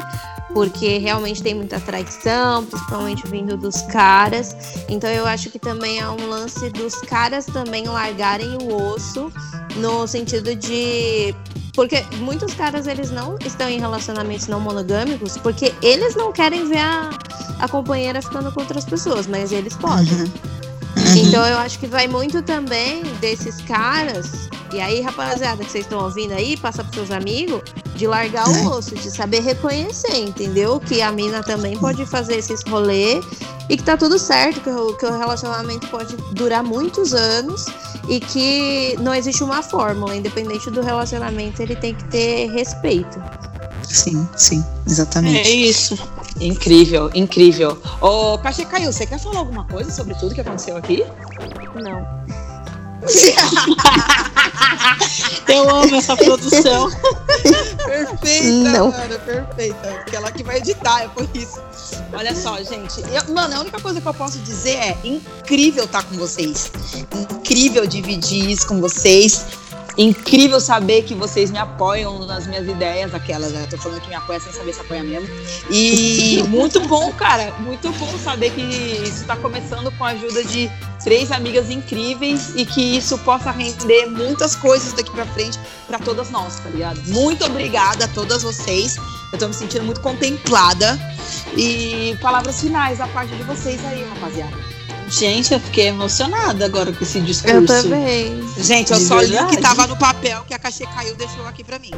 [0.58, 4.56] porque realmente tem muita traição, principalmente vindo dos caras.
[4.88, 9.32] Então eu acho que também é um lance dos caras também largarem o osso
[9.76, 11.32] no sentido de
[11.74, 16.78] porque muitos caras, eles não estão em relacionamentos não monogâmicos porque eles não querem ver
[16.78, 17.10] a,
[17.60, 20.12] a companheira ficando com outras pessoas, mas eles podem.
[20.12, 20.32] Uhum.
[20.98, 21.16] Uhum.
[21.16, 24.48] Então eu acho que vai muito também desses caras.
[24.72, 27.62] E aí, rapaziada, que vocês estão ouvindo aí, passa pros seus amigos,
[27.94, 28.68] de largar o é.
[28.68, 30.78] osso, de saber reconhecer, entendeu?
[30.78, 33.20] Que a mina também pode fazer esses rolê
[33.68, 37.66] e que tá tudo certo, que o, que o relacionamento pode durar muitos anos
[38.08, 43.22] e que não existe uma fórmula, independente do relacionamento, ele tem que ter respeito.
[43.82, 45.48] Sim, sim, exatamente.
[45.48, 45.98] É isso.
[46.40, 47.78] Incrível, incrível.
[48.00, 51.04] Ô, Cachê Caiu, você quer falar alguma coisa sobre tudo que aconteceu aqui?
[51.82, 52.06] Não.
[55.48, 56.90] Eu amo essa produção.
[57.86, 58.92] perfeita, não.
[58.92, 59.88] perfeita.
[60.04, 61.60] Porque ela que vai editar, é por isso.
[62.12, 63.00] Olha só, gente.
[63.12, 66.70] Eu, mano, a única coisa que eu posso dizer é incrível estar com vocês.
[67.14, 69.46] Incrível dividir isso com vocês.
[69.98, 73.64] Incrível saber que vocês me apoiam nas minhas ideias, aquelas, né?
[73.64, 75.28] Eu tô falando que me apoia sem saber se apoia mesmo.
[75.68, 77.52] E muito bom, cara.
[77.58, 80.70] Muito bom saber que isso tá começando com a ajuda de
[81.02, 86.30] três amigas incríveis e que isso possa render muitas coisas daqui pra frente para todas
[86.30, 87.00] nós, tá ligado?
[87.08, 88.94] Muito obrigada a todas vocês.
[89.32, 90.96] Eu tô me sentindo muito contemplada.
[91.56, 94.77] E palavras finais da parte de vocês aí, rapaziada.
[95.08, 97.56] Gente, eu fiquei emocionada agora com esse discurso.
[97.56, 98.46] Eu também.
[98.58, 99.56] Gente, eu De só li verdade?
[99.56, 101.90] que tava no papel que a cachê caiu deixou aqui pra mim.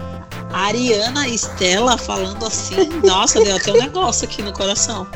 [0.52, 5.06] A Ariana Estela falando assim, nossa, deu até um negócio aqui no coração.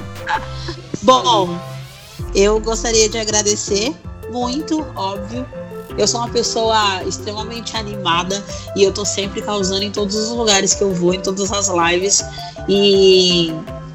[1.03, 1.59] Bom,
[2.35, 3.95] eu gostaria de agradecer
[4.31, 5.47] muito, óbvio.
[5.97, 10.75] Eu sou uma pessoa extremamente animada e eu tô sempre causando em todos os lugares
[10.75, 12.25] que eu vou, em todas as lives.
[12.69, 13.53] E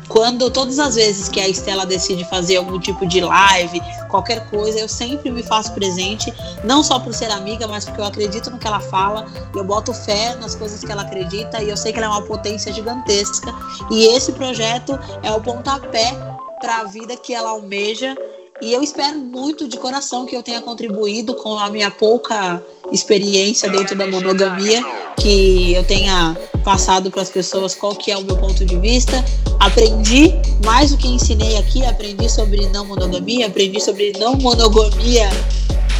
[0.10, 3.80] quando todas as vezes que a Estela decide fazer algum tipo de live,
[4.10, 6.34] qualquer coisa, eu sempre me faço presente,
[6.64, 9.94] não só por ser amiga, mas porque eu acredito no que ela fala, eu boto
[9.94, 13.54] fé nas coisas que ela acredita e eu sei que ela é uma potência gigantesca.
[13.92, 16.12] E esse projeto é o pontapé
[16.60, 18.18] para a vida que ela almeja.
[18.62, 23.70] E eu espero muito de coração que eu tenha contribuído com a minha pouca experiência
[23.70, 24.84] dentro da monogamia,
[25.18, 29.24] que eu tenha passado para as pessoas qual que é o meu ponto de vista.
[29.60, 30.34] Aprendi
[30.66, 35.30] mais do que ensinei aqui, aprendi sobre não monogamia, aprendi sobre não monogamia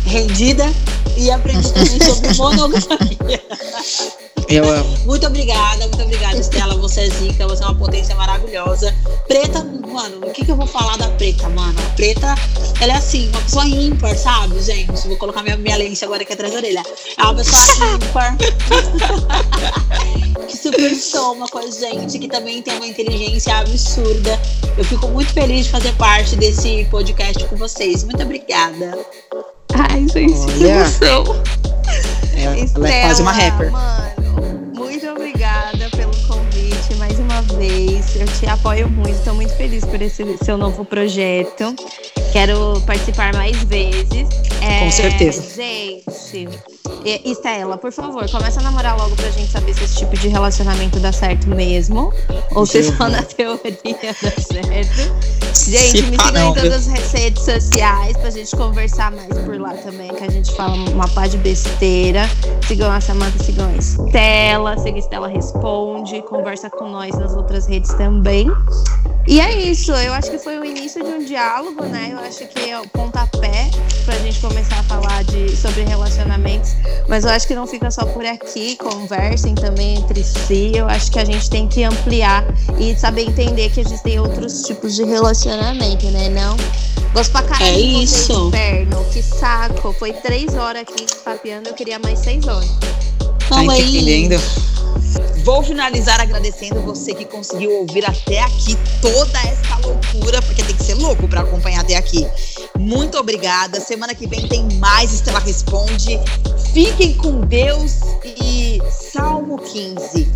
[0.06, 0.66] rendida
[1.18, 3.44] e aprendi também sobre monogamia.
[4.50, 4.98] Eu amo.
[5.06, 6.76] Muito obrigada, muito obrigada, Estela.
[6.78, 8.94] Você é zica, você é uma potência maravilhosa.
[9.28, 11.78] Preta, mano, o que, que eu vou falar da preta, mano?
[11.80, 12.34] A preta,
[12.82, 15.08] ela é assim, uma pessoa ímpar, sabe, gente?
[15.08, 16.82] Vou colocar minha, minha lente agora aqui atrás da orelha.
[17.16, 18.36] É uma pessoa ímpar.
[20.48, 24.40] que super soma com a gente, que também tem uma inteligência absurda.
[24.76, 28.04] Eu fico muito feliz de fazer parte desse podcast com vocês.
[28.04, 28.98] Muito obrigada.
[29.76, 30.72] Ai, gente, que Olha.
[30.72, 31.24] emoção.
[32.36, 33.72] Ela é quase uma Estela, rapper.
[33.72, 34.19] Mano,
[34.80, 38.16] muito obrigada pelo convite mais uma vez.
[38.16, 41.76] Eu te apoio muito, estou muito feliz por esse seu novo projeto.
[42.32, 44.30] Quero participar mais vezes.
[44.62, 45.44] É, Com certeza.
[45.54, 46.48] Gente,
[47.26, 50.98] Estela, por favor, começa a namorar logo pra gente saber se esse tipo de relacionamento
[51.00, 52.14] dá certo mesmo.
[52.56, 55.49] Ou se só na teoria dá certo.
[55.70, 59.74] Gente, Se me sigam em todas as redes sociais pra gente conversar mais por lá
[59.74, 62.28] também, que a gente fala uma pá de besteira.
[62.68, 67.68] Sigam a Samanta, sigam a Estela, siga a Estela Responde, conversa com nós nas outras
[67.68, 68.52] redes também.
[69.28, 72.10] E é isso, eu acho que foi o início de um diálogo, né?
[72.14, 73.70] Eu acho que é o pontapé
[74.04, 76.76] pra gente começar a falar de, sobre relacionamentos.
[77.08, 80.72] Mas eu acho que não fica só por aqui, conversem também entre si.
[80.74, 82.44] Eu acho que a gente tem que ampliar
[82.80, 85.04] e saber entender que existem outros tipos de
[85.60, 86.30] relacionamento, né?
[86.30, 86.56] Não.
[87.14, 88.48] Gosto pra caralho É isso.
[88.50, 89.04] inferno.
[89.12, 89.94] Que saco.
[89.94, 92.70] Foi três horas aqui papeando, eu queria mais seis horas.
[93.50, 94.40] Não, Tá é entendendo?
[95.50, 100.84] Vou finalizar agradecendo você que conseguiu ouvir até aqui toda essa loucura, porque tem que
[100.84, 102.24] ser louco para acompanhar até aqui.
[102.78, 103.82] Muito obrigada.
[103.82, 106.20] Semana que vem tem mais Estela Responde.
[106.72, 107.94] Fiquem com Deus
[108.24, 108.80] e
[109.12, 110.32] Salmo 15.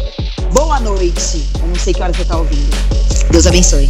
[0.51, 1.47] Boa noite.
[1.61, 2.76] Eu não sei que hora você está ouvindo.
[3.30, 3.88] Deus abençoe.